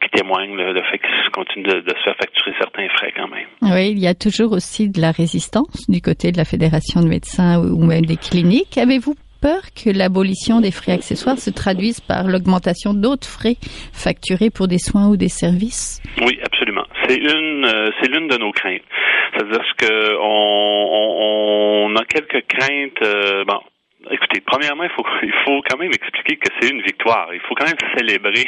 qui 0.00 0.10
témoignent 0.10 0.56
le, 0.56 0.82
fait 0.82 0.98
qu'ils 0.98 1.30
continuent 1.32 1.66
de, 1.66 1.80
de 1.80 1.94
se 2.04 2.07
faire 2.08 2.16
facturer 2.16 2.52
certains 2.58 2.88
frais 2.96 3.12
quand 3.16 3.28
même. 3.28 3.46
Oui, 3.62 3.90
il 3.90 3.98
y 3.98 4.06
a 4.06 4.14
toujours 4.14 4.52
aussi 4.52 4.88
de 4.88 5.00
la 5.00 5.10
résistance 5.10 5.88
du 5.88 6.00
côté 6.00 6.32
de 6.32 6.36
la 6.36 6.44
Fédération 6.44 7.00
de 7.00 7.08
médecins 7.08 7.60
ou 7.60 7.84
même 7.84 8.06
des 8.06 8.16
cliniques. 8.16 8.78
Avez-vous 8.78 9.14
peur 9.40 9.60
que 9.74 9.90
l'abolition 9.90 10.60
des 10.60 10.70
frais 10.70 10.92
accessoires 10.92 11.38
se 11.38 11.50
traduise 11.50 12.00
par 12.00 12.24
l'augmentation 12.24 12.92
d'autres 12.94 13.28
frais 13.28 13.56
facturés 13.92 14.50
pour 14.50 14.68
des 14.68 14.78
soins 14.78 15.08
ou 15.08 15.16
des 15.16 15.28
services? 15.28 16.00
Oui, 16.20 16.38
absolument. 16.42 16.84
C'est 17.06 17.16
une, 17.16 17.64
euh, 17.64 17.90
c'est 18.00 18.10
l'une 18.10 18.28
de 18.28 18.36
nos 18.36 18.52
craintes. 18.52 18.82
C'est-à-dire 19.32 19.64
que 19.76 20.16
on, 20.20 21.92
on, 21.92 21.96
a 21.96 22.04
quelques 22.04 22.46
craintes. 22.48 23.02
Euh, 23.02 23.44
bon, 23.44 23.60
Écoutez, 24.10 24.40
premièrement, 24.40 24.84
il 24.84 24.90
faut, 24.90 25.04
il 25.22 25.32
faut 25.44 25.62
quand 25.68 25.78
même 25.78 25.92
expliquer 25.92 26.36
que 26.36 26.48
c'est 26.60 26.70
une 26.70 26.82
victoire. 26.82 27.28
Il 27.32 27.40
faut 27.40 27.54
quand 27.54 27.66
même 27.66 27.78
célébrer 27.96 28.46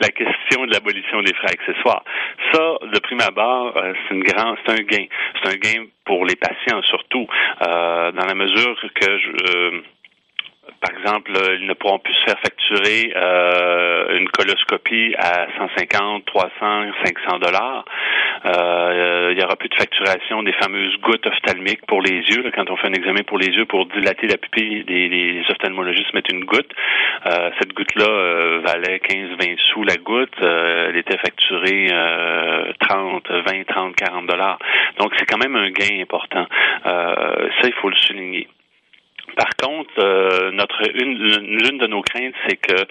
la 0.00 0.08
question 0.08 0.66
de 0.66 0.72
l'abolition 0.72 1.22
des 1.22 1.34
frais 1.34 1.52
accessoires. 1.52 2.04
Ça, 2.52 2.76
de 2.92 2.98
prime 3.00 3.20
abord, 3.20 3.76
euh, 3.76 3.92
c'est 4.08 4.14
une 4.14 4.22
grande, 4.22 4.56
c'est 4.64 4.72
un 4.72 4.84
gain. 4.84 5.06
C'est 5.42 5.54
un 5.54 5.56
gain 5.56 5.86
pour 6.04 6.24
les 6.24 6.36
patients 6.36 6.82
surtout, 6.82 7.26
euh, 7.66 8.12
dans 8.12 8.26
la 8.26 8.34
mesure 8.34 8.76
que 8.94 9.18
je, 9.18 9.30
euh, 9.30 9.82
par 10.80 10.90
exemple, 10.90 11.32
ils 11.60 11.66
ne 11.66 11.74
pourront 11.74 11.98
plus 11.98 12.14
se 12.14 12.24
faire 12.24 12.38
facturer 12.40 13.12
euh, 13.14 14.18
une 14.18 14.28
coloscopie 14.28 15.14
à 15.18 15.46
150, 15.58 16.24
300, 16.24 16.50
500 17.04 17.38
dollars. 17.38 17.84
Euh, 18.44 19.30
il 19.32 19.40
y 19.40 19.44
aura 19.44 19.56
plus 19.56 19.68
de 19.68 19.74
facturation 19.74 20.42
des 20.42 20.52
fameuses 20.52 20.96
gouttes 21.00 21.26
ophtalmiques 21.26 21.84
pour 21.86 22.02
les 22.02 22.20
yeux. 22.20 22.42
Là, 22.42 22.50
quand 22.54 22.70
on 22.70 22.76
fait 22.76 22.88
un 22.88 22.92
examen 22.92 23.22
pour 23.26 23.38
les 23.38 23.48
yeux, 23.48 23.64
pour 23.64 23.86
dilater 23.86 24.26
la 24.26 24.36
pupille, 24.36 24.84
les, 24.86 25.42
ophtalmologistes 25.50 26.12
mettent 26.14 26.32
une 26.32 26.44
goutte. 26.44 26.70
Euh, 27.26 27.50
cette 27.58 27.72
goutte-là 27.72 28.08
euh, 28.08 28.60
valait 28.64 28.98
15-20 28.98 29.58
sous 29.72 29.84
la 29.84 29.96
goutte. 29.96 30.34
Euh, 30.42 30.88
elle 30.90 30.96
était 30.96 31.18
facturée 31.18 31.88
30, 32.80 33.30
20, 33.30 33.64
30, 33.66 33.96
40 33.96 34.26
dollars. 34.26 34.58
Donc 34.98 35.12
c'est 35.18 35.26
quand 35.26 35.38
même 35.38 35.56
un 35.56 35.70
gain 35.70 36.00
important. 36.00 36.46
ça, 36.84 37.64
il 37.64 37.74
faut 37.80 37.88
le 37.88 37.96
souligner. 37.96 38.48
Par 39.36 39.54
contre, 39.62 40.50
notre 40.52 40.82
une 40.94 41.14
l'une 41.14 41.78
de 41.78 41.86
nos 41.86 42.02
craintes, 42.02 42.34
c'est 42.48 42.56
que 42.56 42.86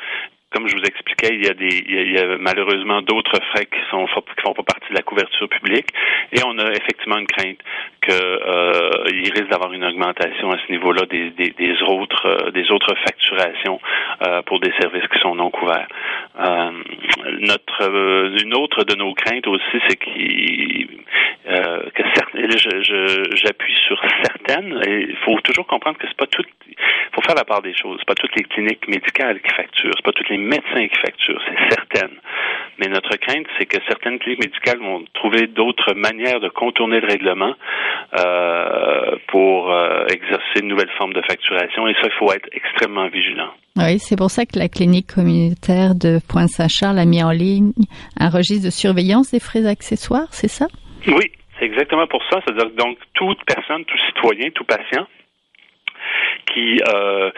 comme 0.55 0.69
je 0.69 0.75
vous 0.77 0.83
expliquais, 0.83 1.35
il 1.35 1.43
y 1.45 1.49
a 1.49 1.53
des, 1.53 1.83
il 1.85 2.13
y 2.13 2.17
a, 2.17 2.37
malheureusement 2.37 3.01
d'autres 3.01 3.37
frais 3.51 3.65
qui 3.65 3.79
sont 3.91 4.05
qui 4.05 4.41
font 4.41 4.53
pas 4.53 4.63
partie 4.63 4.89
de 4.89 4.95
la 4.95 5.01
couverture 5.01 5.49
publique, 5.49 5.87
et 6.31 6.39
on 6.45 6.57
a 6.57 6.71
effectivement 6.71 7.17
une 7.17 7.27
crainte 7.27 7.59
qu'il 8.01 8.13
euh, 8.13 9.03
risque 9.33 9.49
d'avoir 9.49 9.73
une 9.73 9.83
augmentation 9.83 10.51
à 10.51 10.57
ce 10.65 10.71
niveau-là 10.71 11.05
des, 11.07 11.81
autres 11.81 12.25
euh, 12.25 12.51
des 12.51 12.71
autres 12.71 12.95
facturations 13.03 13.81
euh, 14.21 14.41
pour 14.43 14.61
des 14.61 14.71
services 14.79 15.07
qui 15.11 15.19
sont 15.19 15.35
non 15.35 15.49
couverts. 15.49 15.89
Une 16.37 17.51
autre 17.51 18.83
de 18.83 18.95
nos 18.95 19.13
craintes 19.13 19.47
aussi, 19.47 19.81
c'est 19.89 19.97
qu'il 19.97 20.87
que 21.93 23.35
j'appuie 23.35 23.75
sur 23.87 24.01
certaines. 24.23 24.81
il 24.87 25.15
faut 25.23 25.39
toujours 25.41 25.67
comprendre 25.67 25.97
que 25.97 26.07
c'est 26.07 26.17
pas 26.17 26.27
tout. 26.27 26.43
Il 26.67 26.75
faut 27.13 27.21
faire 27.21 27.35
la 27.35 27.45
part 27.45 27.61
des 27.61 27.73
choses. 27.73 27.97
C'est 27.99 28.07
pas 28.07 28.15
toutes 28.15 28.35
les 28.35 28.43
cliniques 28.43 28.87
médicales 28.87 29.39
qui 29.41 29.53
facturent. 29.53 29.93
C'est 29.95 30.05
pas 30.05 30.11
toutes 30.11 30.29
les 30.29 30.37
médecins 30.45 30.87
qui 30.87 30.99
facturent, 31.01 31.41
c'est 31.47 31.75
certain. 31.75 32.07
Mais 32.77 32.87
notre 32.87 33.15
crainte, 33.17 33.47
c'est 33.57 33.65
que 33.65 33.77
certaines 33.87 34.19
cliniques 34.19 34.41
médicales 34.41 34.79
vont 34.79 35.03
trouver 35.13 35.47
d'autres 35.47 35.93
manières 35.93 36.39
de 36.39 36.49
contourner 36.49 36.99
le 36.99 37.07
règlement 37.07 37.53
euh, 38.19 39.15
pour 39.27 39.71
euh, 39.71 40.05
exercer 40.07 40.61
une 40.61 40.67
nouvelle 40.67 40.91
forme 40.97 41.13
de 41.13 41.21
facturation. 41.21 41.87
Et 41.87 41.93
ça, 41.93 42.01
il 42.05 42.13
faut 42.19 42.31
être 42.33 42.49
extrêmement 42.51 43.07
vigilant. 43.07 43.49
Oui, 43.77 43.99
c'est 43.99 44.17
pour 44.17 44.29
ça 44.29 44.45
que 44.45 44.59
la 44.59 44.69
clinique 44.69 45.07
communautaire 45.15 45.95
de 45.95 46.19
Pointe-Saint-Charles 46.29 46.99
a 46.99 47.05
mis 47.05 47.23
en 47.23 47.31
ligne 47.31 47.71
un 48.19 48.29
registre 48.29 48.65
de 48.65 48.71
surveillance 48.71 49.31
des 49.31 49.39
frais 49.39 49.65
accessoires, 49.65 50.27
c'est 50.31 50.49
ça? 50.49 50.67
Oui, 51.07 51.31
c'est 51.59 51.65
exactement 51.65 52.07
pour 52.07 52.23
ça. 52.29 52.39
C'est-à-dire 52.45 52.71
donc 52.77 52.97
toute 53.13 53.39
personne, 53.45 53.85
tout 53.85 53.97
citoyen, 54.07 54.49
tout 54.51 54.65
patient 54.65 55.07
qui, 56.53 56.79
euh, 56.93 57.31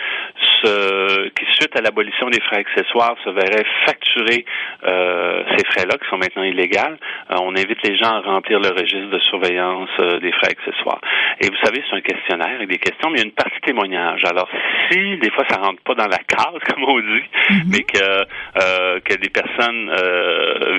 se, 0.64 1.30
qui 1.30 1.46
suite 1.54 1.76
à 1.78 1.82
l'abolition 1.82 2.30
des 2.30 2.42
frais 2.42 2.58
accessoires, 2.58 3.16
se 3.24 3.30
verrait 3.30 3.66
facturer 3.86 4.46
euh, 4.86 5.44
ces 5.58 5.66
frais-là, 5.66 5.98
qui 5.98 6.10
sont 6.10 6.18
maintenant 6.18 6.44
illégaux. 6.44 6.68
Euh, 6.78 7.36
on 7.42 7.56
invite 7.56 7.82
les 7.88 7.98
gens 7.98 8.12
à 8.12 8.22
remplir 8.22 8.60
le 8.60 8.70
registre 8.70 9.10
de 9.10 9.20
surveillance 9.20 9.90
euh, 10.00 10.20
des 10.20 10.32
frais 10.34 10.52
accessoires. 10.52 11.02
Et 11.42 11.48
vous 11.48 11.58
savez, 11.64 11.84
c'est 11.90 11.96
un 11.96 12.02
questionnaire 12.02 12.56
avec 12.56 12.68
des 12.68 12.78
questions, 12.78 13.10
mais 13.10 13.20
il 13.20 13.22
y 13.22 13.24
a 13.24 13.28
une 13.28 13.32
partie 13.32 13.60
témoignage. 13.62 14.22
Alors, 14.26 14.50
si 14.92 15.18
des 15.18 15.32
fois 15.32 15.46
ça 15.50 15.58
rentre 15.62 15.82
pas 15.84 15.96
dans 15.96 16.08
la 16.08 16.18
case, 16.18 16.60
comme 16.68 16.84
on 16.84 17.00
dit, 17.00 17.06
mm-hmm. 17.06 17.64
mais 17.72 17.84
que 17.84 17.98
euh, 18.00 19.00
que 19.02 19.16
des 19.16 19.30
personnes 19.30 19.92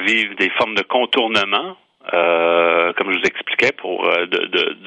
vivent 0.07 0.37
des 0.37 0.51
formes 0.51 0.75
de 0.75 0.83
contournement 0.83 1.77
euh, 2.15 2.93
comme 2.95 3.13
je 3.13 3.19
vous 3.19 3.25
expliquais, 3.25 3.73
pour 3.77 4.07
euh, 4.07 4.27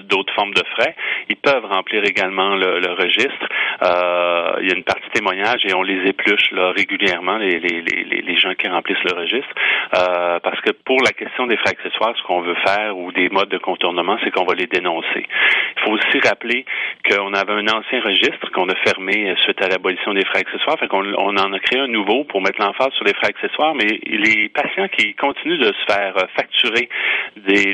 d'autres 0.10 0.34
formes 0.34 0.54
de 0.54 0.64
frais. 0.76 0.96
Ils 1.30 1.36
peuvent 1.36 1.66
remplir 1.66 2.04
également 2.04 2.56
le, 2.56 2.80
le 2.80 2.94
registre. 2.94 3.48
Euh, 3.84 4.54
il 4.62 4.70
y 4.70 4.72
a 4.72 4.76
une 4.76 4.84
partie 4.84 5.10
témoignage 5.14 5.62
et 5.66 5.74
on 5.74 5.84
les 5.84 6.10
épluche 6.10 6.52
là, 6.52 6.72
régulièrement, 6.72 7.38
les, 7.38 7.60
les, 7.60 7.82
les, 7.82 8.22
les 8.22 8.38
gens 8.38 8.54
qui 8.56 8.68
remplissent 8.68 9.04
le 9.04 9.18
registre. 9.18 9.54
Euh, 9.98 10.40
parce 10.40 10.60
que 10.62 10.72
pour 10.72 11.02
la 11.04 11.12
question 11.12 11.48
des 11.48 11.58
frais 11.58 11.72
accessoires, 11.72 12.14
ce 12.18 12.24
qu'on 12.24 12.42
veut 12.42 12.58
faire 12.66 12.98
ou 12.98 13.12
des 13.12 13.30
modes 13.30 13.50
de 13.50 13.58
contournement, 13.58 14.18
c'est 14.24 14.32
qu'on 14.32 14.46
va 14.46 14.56
les 14.56 14.68
dénoncer. 14.68 15.26
Il 15.78 15.82
faut 15.84 15.92
aussi 15.92 16.20
rappeler 16.28 16.66
qu'on 17.10 17.34
avait 17.34 17.54
un 17.54 17.68
ancien 17.68 18.02
registre 18.02 18.52
qu'on 18.52 18.70
a 18.70 18.76
fermé 18.86 19.34
suite 19.44 19.62
à 19.62 19.68
l'abolition 19.68 20.14
des 20.14 20.26
frais 20.26 20.40
accessoires. 20.40 20.78
Fait 20.80 20.90
on 20.92 21.38
en 21.38 21.54
a 21.54 21.60
créé 21.60 21.80
un 21.80 21.88
nouveau 21.88 22.24
pour 22.26 22.42
mettre 22.42 22.62
l'emphase 22.62 22.92
sur 22.94 23.06
les 23.06 23.14
frais 23.14 23.30
accessoires, 23.30 23.76
mais 23.76 24.00
les 24.06 24.50
patients 24.50 24.88
qui 24.88 25.14
continuent 25.16 25.60
de 25.60 25.74
se 25.74 25.94
faire 25.94 26.14
facturer 26.36 26.90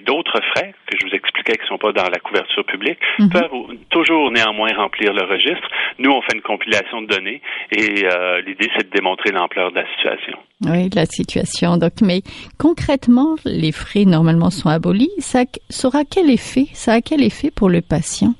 d'autres 0.05 0.39
frais 0.55 0.73
que 0.85 0.97
je 0.99 1.07
vous 1.07 1.13
expliquais 1.13 1.53
qui 1.53 1.63
ne 1.63 1.67
sont 1.67 1.77
pas 1.77 1.91
dans 1.91 2.09
la 2.09 2.19
couverture 2.19 2.65
publique 2.65 2.99
mhm. 3.19 3.29
peuvent 3.29 3.77
toujours 3.89 4.31
néanmoins 4.31 4.73
remplir 4.75 5.13
le 5.13 5.23
registre. 5.23 5.67
Nous, 5.99 6.11
on 6.11 6.21
fait 6.21 6.35
une 6.35 6.41
compilation 6.41 7.01
de 7.01 7.07
données 7.07 7.41
et 7.71 8.05
euh, 8.05 8.41
l'idée, 8.41 8.69
c'est 8.77 8.89
de 8.89 8.95
démontrer 8.95 9.31
l'ampleur 9.31 9.71
de 9.71 9.79
la 9.79 9.87
situation. 9.95 10.37
Oui, 10.65 10.89
de 10.89 10.95
la 10.95 11.05
situation. 11.05 11.77
Donc, 11.77 12.01
mais 12.01 12.21
concrètement, 12.57 13.35
les 13.45 13.71
frais 13.71 14.05
normalement 14.05 14.49
sont 14.49 14.69
abolis. 14.69 15.11
Ça, 15.19 15.43
ça 15.69 15.87
aura 15.87 16.03
quel 16.03 16.29
effet? 16.29 16.65
Ça 16.73 16.93
a 16.93 17.01
quel 17.01 17.23
effet 17.23 17.51
pour 17.51 17.69
le 17.69 17.81
patient? 17.81 18.33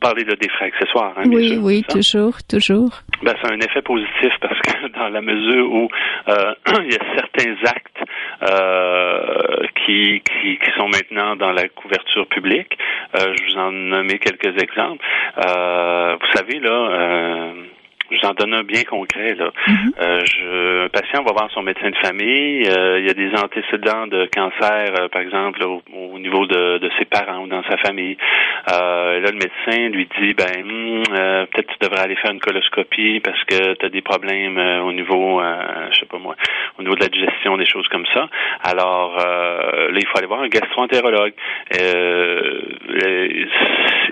Parler 0.00 0.24
de 0.24 0.34
des 0.34 0.48
frais 0.48 0.66
accessoires. 0.66 1.14
Hein, 1.16 1.22
oui, 1.26 1.58
oui, 1.60 1.84
toujours, 1.88 2.34
toujours. 2.48 2.90
Ben, 3.22 3.34
c'est 3.40 3.52
un 3.52 3.58
effet 3.58 3.82
positif 3.82 4.32
parce 4.40 4.58
que 4.60 4.91
dans 5.02 5.08
la 5.08 5.22
mesure 5.22 5.72
où 5.72 5.88
euh, 6.28 6.54
il 6.84 6.92
y 6.92 6.96
a 6.96 7.04
certains 7.16 7.54
actes 7.66 7.98
euh, 8.48 9.66
qui, 9.84 10.22
qui, 10.22 10.58
qui, 10.58 10.70
sont 10.76 10.88
maintenant 10.88 11.36
dans 11.36 11.52
la 11.52 11.68
couverture 11.68 12.26
publique, 12.28 12.78
euh, 13.16 13.34
je 13.34 13.44
vous 13.44 13.58
en 13.58 13.72
nommer 13.72 14.18
quelques 14.18 14.60
exemples. 14.62 15.04
Euh, 15.46 16.16
vous 16.20 16.36
savez, 16.36 16.60
là, 16.60 17.52
euh, 18.12 18.16
je 18.16 18.20
vous 18.20 18.26
en 18.28 18.34
donne 18.34 18.54
un 18.54 18.62
bien 18.62 18.84
concret. 18.84 19.34
Là. 19.34 19.50
Mm-hmm. 19.66 19.92
euh, 20.00 20.20
je, 20.24 20.84
un 20.84 20.88
patient 20.88 21.22
va 21.22 21.32
voir 21.32 21.50
son 21.52 21.62
médecin 21.62 21.90
de 21.90 21.96
famille. 21.96 22.66
Euh, 22.68 22.98
il 23.00 23.06
y 23.06 23.10
a 23.10 23.14
des 23.14 23.30
antécédents 23.36 24.06
de 24.06 24.26
cancer, 24.26 24.94
euh, 24.98 25.08
par 25.08 25.22
exemple, 25.22 25.62
au, 25.64 25.82
au, 25.94 26.18
niveau 26.18 26.46
de, 26.46 26.78
de, 26.78 26.90
ses 26.98 27.04
parents 27.04 27.42
ou 27.44 27.46
dans 27.46 27.62
sa 27.64 27.76
famille. 27.78 28.16
Euh, 28.70 29.20
là, 29.20 29.30
le 29.30 29.38
médecin 29.38 29.88
lui 29.90 30.08
dit, 30.20 30.34
ben, 30.34 30.64
hmm, 30.64 31.02
euh, 31.12 31.46
peut-être 31.46 31.68
tu 31.68 31.78
devrais 31.80 32.02
aller 32.02 32.16
faire 32.16 32.32
une 32.32 32.40
coloscopie 32.40 33.20
parce 33.20 33.42
que 33.44 33.74
tu 33.74 33.86
as 33.86 33.88
des 33.88 34.02
problèmes 34.02 34.58
au 34.58 34.92
niveau, 34.92 35.40
je 35.90 35.98
sais 36.00 36.06
pas 36.06 36.18
moi, 36.18 36.34
au 36.78 36.82
niveau 36.82 36.94
de 36.94 37.00
la 37.00 37.08
digestion, 37.08 37.56
des 37.56 37.66
choses 37.66 37.88
comme 37.88 38.06
ça. 38.14 38.28
Alors, 38.62 39.16
là, 39.16 39.96
il 39.96 40.06
faut 40.06 40.18
aller 40.18 40.26
voir 40.26 40.42
un 40.42 40.48
gastroentérologue. 40.48 41.34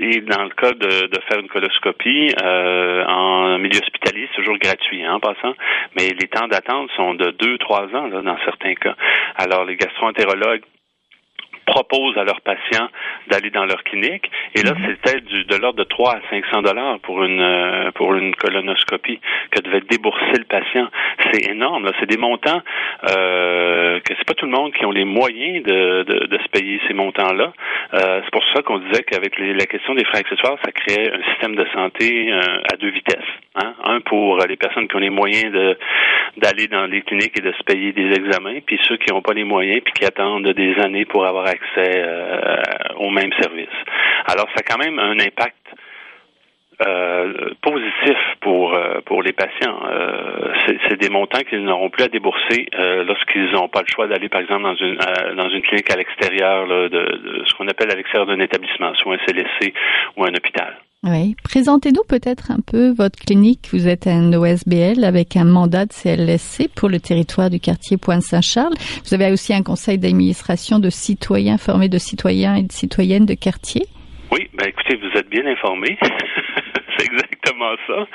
et 0.02 0.20
dans 0.22 0.44
le 0.44 0.50
cas 0.50 0.72
de, 0.72 1.06
de 1.06 1.18
faire 1.28 1.40
une 1.40 1.48
coloscopie 1.48 2.32
en 2.42 3.58
milieu 3.58 3.80
hospitalier, 3.90 4.28
c'est 4.30 4.42
toujours 4.42 4.58
gratuit 4.58 5.04
hein, 5.04 5.14
en 5.14 5.20
passant, 5.20 5.54
mais 5.98 6.08
les 6.08 6.28
temps 6.28 6.48
d'attente 6.48 6.90
sont 6.96 7.14
de 7.14 7.30
deux, 7.32 7.58
trois 7.58 7.84
ans 7.94 8.06
là, 8.06 8.22
dans 8.22 8.38
certains 8.44 8.74
cas. 8.74 8.94
Alors, 9.36 9.64
les 9.64 9.76
gastroentérologues 9.76 10.62
proposent 11.70 12.18
à 12.18 12.24
leurs 12.24 12.40
patients 12.40 12.88
d'aller 13.28 13.50
dans 13.50 13.64
leur 13.64 13.82
clinique. 13.84 14.30
Et 14.54 14.62
là, 14.62 14.74
mhm. 14.74 14.96
c'était 15.04 15.20
de 15.20 15.56
l'ordre 15.56 15.78
de 15.78 15.84
3 15.84 16.16
à 16.16 16.20
500 16.30 16.62
dollars 16.62 16.98
pour 17.00 17.22
une 17.22 17.40
euh, 17.40 17.90
pour 17.92 18.14
une 18.14 18.34
colonoscopie 18.34 19.20
que 19.50 19.60
devait 19.60 19.82
débourser 19.82 20.36
le 20.36 20.44
patient. 20.44 20.88
C'est 21.30 21.48
énorme. 21.50 21.90
C'est 22.00 22.08
des 22.08 22.16
montants 22.16 22.60
euh, 23.08 24.00
que 24.00 24.14
c'est 24.16 24.26
pas 24.26 24.34
tout 24.34 24.46
le 24.46 24.52
monde 24.52 24.72
qui 24.72 24.84
ont 24.84 24.90
les 24.90 25.04
moyens 25.04 25.62
de, 25.62 26.02
de, 26.02 26.26
de 26.26 26.38
se 26.38 26.48
payer 26.48 26.80
ces 26.88 26.94
montants-là. 26.94 27.52
Euh, 27.94 28.20
c'est 28.24 28.32
pour 28.32 28.44
ça 28.54 28.62
qu'on 28.62 28.78
disait 28.78 29.02
qu'avec 29.04 29.38
la 29.38 29.66
question 29.66 29.94
des 29.94 30.04
frais 30.04 30.18
accessoires, 30.18 30.58
ça 30.64 30.72
créait 30.72 31.12
un 31.12 31.22
système 31.30 31.54
de 31.54 31.66
santé 31.72 32.32
euh, 32.32 32.60
à 32.72 32.76
deux 32.76 32.90
vitesses. 32.90 33.32
Hein? 33.56 33.69
Un 33.84 34.00
pour 34.00 34.38
les 34.48 34.56
personnes 34.56 34.88
qui 34.88 34.96
ont 34.96 35.00
les 35.00 35.10
moyens 35.10 35.52
de 35.52 35.78
d'aller 36.36 36.68
dans 36.68 36.86
les 36.86 37.02
cliniques 37.02 37.38
et 37.38 37.42
de 37.42 37.52
se 37.52 37.62
payer 37.64 37.92
des 37.92 38.12
examens, 38.12 38.60
puis 38.64 38.78
ceux 38.88 38.96
qui 38.96 39.12
n'ont 39.12 39.22
pas 39.22 39.34
les 39.34 39.44
moyens 39.44 39.82
puis 39.84 39.92
qui 39.92 40.04
attendent 40.04 40.48
des 40.48 40.74
années 40.78 41.04
pour 41.04 41.26
avoir 41.26 41.46
accès 41.46 41.92
euh, 41.96 42.62
au 42.96 43.10
même 43.10 43.32
service. 43.40 43.68
Alors, 44.26 44.46
ça 44.54 44.60
a 44.60 44.62
quand 44.62 44.78
même 44.78 44.98
un 44.98 45.18
impact 45.18 45.56
euh, 46.86 47.50
positif 47.60 48.16
pour 48.40 48.74
euh, 48.74 49.00
pour 49.04 49.22
les 49.22 49.32
patients. 49.32 49.80
c'est 50.88 50.98
des 50.98 51.10
montants 51.10 51.40
qu'ils 51.40 51.64
n'auront 51.64 51.90
plus 51.90 52.04
à 52.04 52.08
débourser 52.08 52.66
lorsqu'ils 53.06 53.50
n'ont 53.52 53.68
pas 53.68 53.82
le 53.82 53.88
choix 53.92 54.06
d'aller, 54.06 54.28
par 54.28 54.40
exemple, 54.40 54.62
dans 54.62 54.76
une 54.76 54.98
dans 55.36 55.48
une 55.50 55.62
clinique 55.62 55.90
à 55.92 55.96
l'extérieur 55.96 56.66
de, 56.66 56.88
de, 56.88 57.44
ce 57.46 57.54
qu'on 57.54 57.68
appelle 57.68 57.90
à 57.90 57.96
l'extérieur 57.96 58.26
d'un 58.26 58.40
établissement, 58.40 58.94
soit 58.94 59.14
un 59.14 59.18
CLSC 59.26 59.74
ou 60.16 60.24
un 60.24 60.34
hôpital. 60.34 60.76
Oui. 61.02 61.34
Présentez-nous 61.44 62.02
peut-être 62.06 62.50
un 62.50 62.60
peu 62.60 62.90
votre 62.90 63.18
clinique. 63.18 63.70
Vous 63.72 63.88
êtes 63.88 64.06
un 64.06 64.34
OSBL 64.34 65.02
avec 65.02 65.34
un 65.34 65.44
mandat 65.44 65.86
de 65.86 65.92
CLSC 65.94 66.68
pour 66.74 66.90
le 66.90 67.00
territoire 67.00 67.48
du 67.48 67.58
quartier 67.58 67.96
Pointe-Saint-Charles. 67.96 68.74
Vous 69.06 69.14
avez 69.14 69.32
aussi 69.32 69.54
un 69.54 69.62
conseil 69.62 69.96
d'administration 69.96 70.78
de 70.78 70.90
citoyens 70.90 71.56
formés 71.56 71.88
de 71.88 71.96
citoyens 71.96 72.56
et 72.56 72.64
de 72.64 72.72
citoyennes 72.72 73.24
de 73.24 73.32
quartier. 73.32 73.86
Oui, 74.32 74.48
ben 74.54 74.68
écoutez, 74.68 74.94
vous 74.94 75.18
êtes 75.18 75.28
bien 75.28 75.44
informé. 75.46 75.98
c'est 76.96 77.06
exactement 77.06 77.74
ça. 77.86 78.06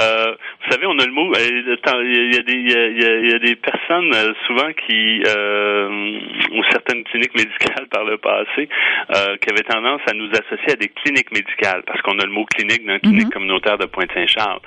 Euh, 0.00 0.34
vous 0.64 0.72
savez, 0.72 0.86
on 0.86 0.98
a 0.98 1.04
le 1.04 1.12
mot. 1.12 1.30
Il 1.36 2.34
y 2.34 2.38
a 2.38 2.42
des, 2.42 2.54
il 2.54 3.30
y 3.30 3.34
a, 3.34 3.38
des 3.38 3.56
personnes 3.56 4.14
euh, 4.14 4.32
souvent 4.46 4.72
qui, 4.86 5.22
euh, 5.26 6.18
ou 6.52 6.62
certaines 6.70 7.04
cliniques 7.04 7.34
médicales 7.34 7.86
par 7.90 8.04
le 8.04 8.16
passé, 8.16 8.68
euh, 9.14 9.36
qui 9.36 9.50
avaient 9.50 9.68
tendance 9.68 10.00
à 10.06 10.14
nous 10.14 10.30
associer 10.30 10.72
à 10.72 10.76
des 10.76 10.88
cliniques 10.88 11.32
médicales, 11.32 11.82
parce 11.86 12.00
qu'on 12.00 12.18
a 12.18 12.24
le 12.24 12.32
mot 12.32 12.46
clinique 12.46 12.86
dans 12.86 12.94
la 12.94 13.00
clinique 13.00 13.26
mhm. 13.26 13.32
communautaire 13.32 13.76
de 13.76 13.86
Pointe-Saint-Charles. 13.86 14.60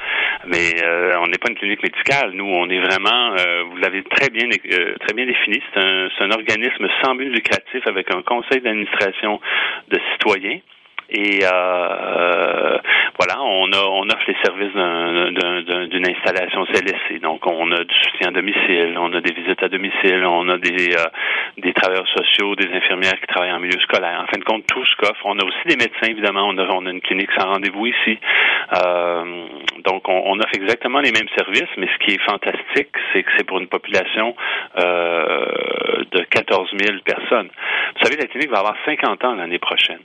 Mais 0.46 0.84
euh, 0.84 1.18
on 1.20 1.28
n'est 1.28 1.40
pas 1.40 1.50
une 1.50 1.58
clinique 1.58 1.82
médicale. 1.82 2.32
Nous, 2.34 2.46
on 2.46 2.70
est 2.70 2.80
vraiment. 2.80 3.34
Euh, 3.40 3.64
vous 3.72 3.78
l'avez 3.78 4.04
très 4.04 4.30
bien, 4.30 4.48
très 4.50 5.14
bien 5.16 5.26
défini. 5.26 5.62
C'est 5.74 5.82
un, 5.82 6.10
un 6.20 6.32
organisme 6.32 6.88
sans 7.02 7.16
but 7.16 7.30
lucratif 7.30 7.88
avec 7.88 8.14
un 8.14 8.22
conseil 8.22 8.62
d'administration 8.62 9.40
de 9.90 10.00
citoyens. 10.14 10.60
Et 11.10 11.40
euh, 11.44 11.48
euh, 11.48 12.78
voilà, 13.18 13.42
on 13.42 13.72
a 13.72 13.84
on 13.86 14.04
offre 14.10 14.26
les 14.28 14.36
services 14.44 14.74
d'une 14.74 16.10
installation 16.10 16.66
CLSC. 16.66 17.22
Donc 17.22 17.46
on 17.46 17.72
a 17.72 17.84
du 17.84 17.96
soutien 17.96 18.30
à 18.30 18.32
domicile, 18.32 18.98
on 18.98 19.14
a 19.14 19.22
des 19.22 19.34
visites 19.34 19.62
à 19.62 19.70
domicile, 19.70 20.26
on 20.26 20.50
a 20.50 20.58
des 20.58 20.96
euh, 20.96 21.06
des 21.58 21.74
travailleurs 21.74 22.08
sociaux, 22.08 22.56
des 22.56 22.74
infirmières 22.74 23.20
qui 23.20 23.28
travaillent 23.28 23.54
en 23.54 23.60
milieu 23.60 23.80
scolaire. 23.82 24.20
En 24.22 24.28
fin 24.28 24.40
de 24.40 24.44
compte, 24.44 24.66
tout 24.68 24.84
ce 24.86 24.96
qu'offre. 24.98 25.22
On 25.26 25.38
a 25.38 25.46
aussi 25.46 25.68
des 25.68 25.78
médecins, 25.78 26.10
évidemment. 26.10 26.48
On 26.48 26.58
a 26.58 26.68
on 26.74 26.86
a 26.86 26.90
une 26.90 27.02
clinique 27.02 27.30
sans 27.38 27.48
rendez-vous 27.50 27.86
ici. 27.86 28.18
Euh, 28.74 29.46
donc 29.84 30.10
on, 30.10 30.24
on, 30.26 30.40
offre 30.40 30.56
exactement 30.56 31.00
les 31.00 31.12
mêmes 31.12 31.30
services, 31.38 31.70
mais 31.78 31.88
ce 31.88 32.06
qui 32.06 32.16
est 32.16 32.22
fantastique, 32.24 32.90
c'est 33.14 33.24
que 33.24 33.30
c'est 33.38 33.46
pour 33.46 33.60
une 33.60 33.68
population 33.68 34.36
euh, 34.80 35.46
de 36.12 36.22
14 36.24 36.70
000 36.78 36.98
personnes. 37.06 37.50
Vous 37.96 38.06
savez, 38.06 38.18
la 38.18 38.28
clinique 38.28 38.50
va 38.50 38.60
avoir 38.60 38.76
50 38.86 39.24
ans 39.24 39.36
l'année 39.36 39.60
prochaine. 39.60 40.00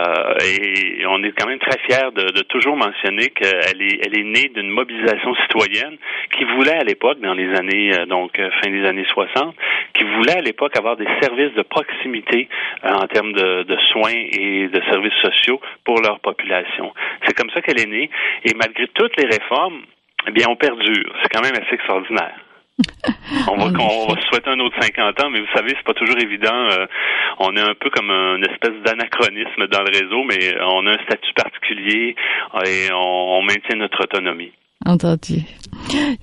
Euh, 0.00 0.34
et 0.46 1.06
on 1.06 1.22
est 1.22 1.32
quand 1.32 1.48
même 1.48 1.58
très 1.58 1.78
fiers 1.80 2.10
de, 2.14 2.42
toujours 2.42 2.76
mentionner 2.76 3.30
qu'elle 3.30 3.82
est, 3.82 4.06
est 4.06 4.24
née 4.24 4.48
d'une 4.54 4.70
mobilisation 4.70 5.34
citoyenne 5.42 5.96
qui 6.36 6.44
voulait 6.44 6.76
à 6.76 6.84
l'époque, 6.84 7.20
dans 7.20 7.34
les 7.34 7.54
années, 7.56 7.92
euh, 7.94 8.06
donc 8.06 8.38
euh, 8.38 8.50
fin 8.62 8.70
des 8.70 8.84
années 8.84 9.06
60, 9.08 9.54
qui 9.94 10.04
voulait 10.04 10.38
à 10.38 10.40
l'époque 10.40 10.76
avoir 10.76 10.96
des 10.96 11.08
services 11.20 11.54
de 11.54 11.62
proximité 11.62 12.48
euh, 12.84 12.88
en 12.90 13.06
termes 13.06 13.32
de, 13.32 13.62
de, 13.62 13.76
soins 13.92 14.12
et 14.12 14.68
de 14.68 14.82
services 14.90 15.14
sociaux 15.22 15.60
pour 15.84 16.00
leur 16.00 16.20
population. 16.20 16.92
C'est 17.26 17.34
comme 17.34 17.50
ça 17.50 17.60
qu'elle 17.60 17.80
est 17.80 17.86
née. 17.86 18.10
Et 18.44 18.54
malgré 18.54 18.86
toutes 18.88 19.16
les 19.16 19.26
réformes, 19.26 19.82
eh 20.28 20.32
bien, 20.32 20.46
on 20.48 20.56
perdure. 20.56 21.14
C'est 21.22 21.32
quand 21.32 21.42
même 21.42 21.54
assez 21.62 21.74
extraordinaire. 21.74 22.45
on, 23.48 23.56
va, 23.56 23.64
on 23.64 24.06
va 24.06 24.20
se 24.20 24.26
souhaiter 24.28 24.50
un 24.50 24.60
autre 24.60 24.76
50 24.80 25.22
ans, 25.22 25.30
mais 25.30 25.40
vous 25.40 25.52
savez, 25.54 25.70
c'est 25.70 25.84
pas 25.84 25.94
toujours 25.94 26.18
évident. 26.18 26.54
Euh, 26.54 26.86
on 27.38 27.56
est 27.56 27.60
un 27.60 27.74
peu 27.80 27.90
comme 27.90 28.10
une 28.10 28.44
espèce 28.44 28.74
d'anachronisme 28.84 29.66
dans 29.68 29.82
le 29.82 29.90
réseau, 29.90 30.24
mais 30.24 30.54
on 30.60 30.86
a 30.86 30.90
un 30.90 31.04
statut 31.04 31.32
particulier 31.34 32.14
et 32.66 32.88
on, 32.92 33.42
maintient 33.42 33.76
notre 33.76 34.02
autonomie. 34.02 34.52
Entendu. 34.84 35.40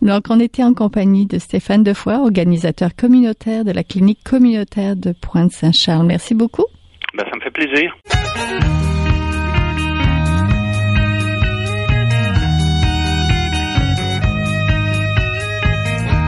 Donc, 0.02 0.26
on 0.30 0.40
était 0.40 0.64
en 0.64 0.74
compagnie 0.74 1.26
de 1.26 1.40
Stéphane 1.40 1.84
Defoy, 1.84 2.16
organisateur 2.16 2.96
communautaire 2.96 3.66
de 3.66 3.72
la 3.72 3.84
clinique 3.84 4.20
communautaire 4.24 4.96
de 4.96 5.14
Pointe-Saint-Charles. 5.14 6.06
Merci 6.06 6.36
beaucoup. 6.36 6.66
Ben, 7.16 7.26
ça 7.30 7.38
me 7.38 7.42
fait 7.42 7.52
plaisir. 7.52 7.96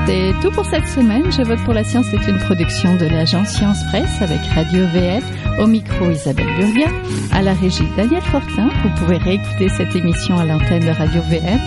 C'est 0.06 0.34
tout 0.42 0.52
pour 0.52 0.66
cette 0.66 0.88
semaine. 0.88 1.32
Je 1.32 1.42
vote 1.42 1.60
pour 1.64 1.74
la 1.74 1.84
science 1.84 2.06
c'est 2.12 2.30
une 2.30 2.38
production 2.38 2.96
de 2.96 3.06
l'agence 3.06 3.50
Science 3.50 3.84
Presse 3.90 4.22
avec 4.22 4.40
Radio 4.54 4.86
VF. 4.88 5.24
Au 5.60 5.66
micro 5.66 6.12
Isabelle 6.12 6.54
Burgia. 6.58 6.88
À 7.32 7.42
la 7.42 7.54
régie 7.54 7.88
Daniel 7.98 8.22
Fortin. 8.22 8.70
Vous 8.84 8.90
pouvez 8.98 9.18
réécouter 9.18 9.70
cette 9.70 9.96
émission 9.96 10.38
à 10.38 10.46
l'antenne 10.46 10.86
de 10.86 10.92
Radio 10.92 11.22
VF 11.24 11.62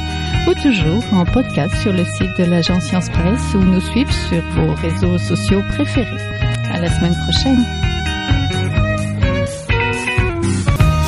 ou 0.46 0.54
toujours 0.54 1.02
en 1.12 1.24
podcast 1.24 1.74
sur 1.82 1.92
le 1.92 2.04
site 2.04 2.38
de 2.38 2.44
l'agence 2.44 2.84
Science 2.84 3.08
Presse 3.10 3.54
ou 3.54 3.58
nous 3.58 3.80
suivre 3.80 4.12
sur 4.12 4.42
vos 4.54 4.72
réseaux 4.74 5.18
sociaux 5.18 5.62
préférés. 5.70 6.22
À 6.72 6.78
la 6.78 6.90
semaine 6.90 7.16
prochaine. 7.24 7.64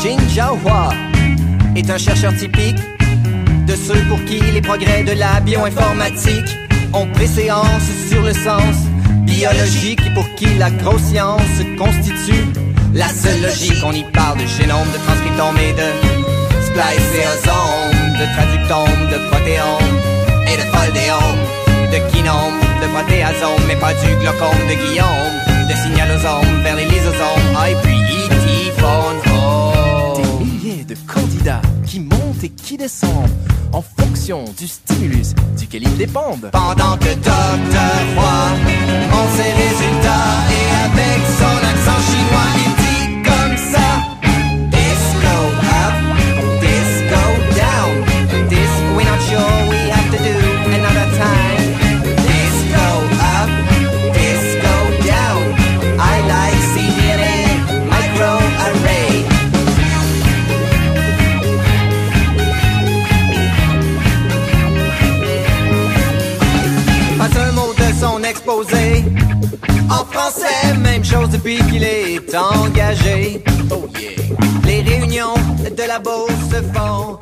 Jin 0.03 0.55
Hua 0.65 0.89
est 1.77 1.91
un 1.91 1.99
chercheur 1.99 2.35
typique 2.35 2.79
de 3.67 3.77
ceux 3.77 4.03
pour 4.09 4.19
qui 4.25 4.41
les 4.41 4.63
progrès 4.63 5.05
de 5.05 5.13
la 5.13 5.41
bioinformatique 5.41 6.70
ont 6.93 7.07
préséance 7.07 7.89
sur 8.09 8.23
le 8.23 8.33
sens 8.33 8.77
biologique 9.23 10.03
pour 10.15 10.29
qui 10.35 10.47
la 10.59 10.71
grosse 10.71 11.03
science 11.03 11.41
constitue 11.79 12.47
la 12.95 13.09
seule 13.09 13.43
logique. 13.43 13.83
On 13.85 13.93
y 13.93 14.05
parle 14.05 14.39
de 14.39 14.47
génome, 14.47 14.89
de 14.93 14.99
transcriptome 15.05 15.57
et 15.59 15.73
de 15.73 15.89
spliceosome, 16.67 18.19
de 18.19 18.27
traductome, 18.35 19.09
de 19.11 19.19
protéome 19.29 19.97
et 20.47 20.57
de 20.57 20.67
foldéome, 20.73 21.43
de 21.93 21.99
kinome, 22.13 22.59
de 22.83 22.87
protéasome, 22.89 23.63
mais 23.69 23.77
pas 23.77 23.95
du 23.95 24.15
glaucome 24.21 24.63
de 24.69 24.75
Guillaume, 24.75 25.37
de 25.69 25.75
signalosome 25.75 26.63
vers 26.63 26.77
les 26.77 26.87
lysosomes, 26.87 27.51
et 27.69 27.77
puis 27.83 27.97
E.T. 27.97 28.37
Des 30.17 30.45
milliers 30.45 30.85
de 30.85 30.97
candidats 31.07 31.63
qui 31.91 31.99
montent 31.99 32.45
et 32.45 32.51
qui 32.51 32.77
descendent 32.77 33.29
en 33.73 33.83
fonction 33.83 34.45
du 34.57 34.69
stimulus 34.69 35.35
duquel 35.59 35.83
ils 35.83 35.97
dépendent. 35.97 36.49
Pendant 36.53 36.97
que 36.97 37.13
Docteur 37.15 38.01
Roy 38.15 38.47
en 39.13 39.27
ses 39.37 39.51
résultats 39.51 40.39
et 40.55 40.67
avec 40.85 41.21
son 41.41 41.57
accent 41.67 42.01
chinois, 42.07 42.51
il 42.65 42.80
depuis 71.41 71.59
qu'il 71.71 71.85
est 71.85 72.35
engagé. 72.35 73.43
Oh 73.71 73.87
yeah. 73.99 74.11
Les 74.67 74.83
réunions 74.83 75.35
de 75.61 75.83
la 75.89 75.99
Beauce 75.99 76.31
se 76.51 76.63
font 76.77 77.19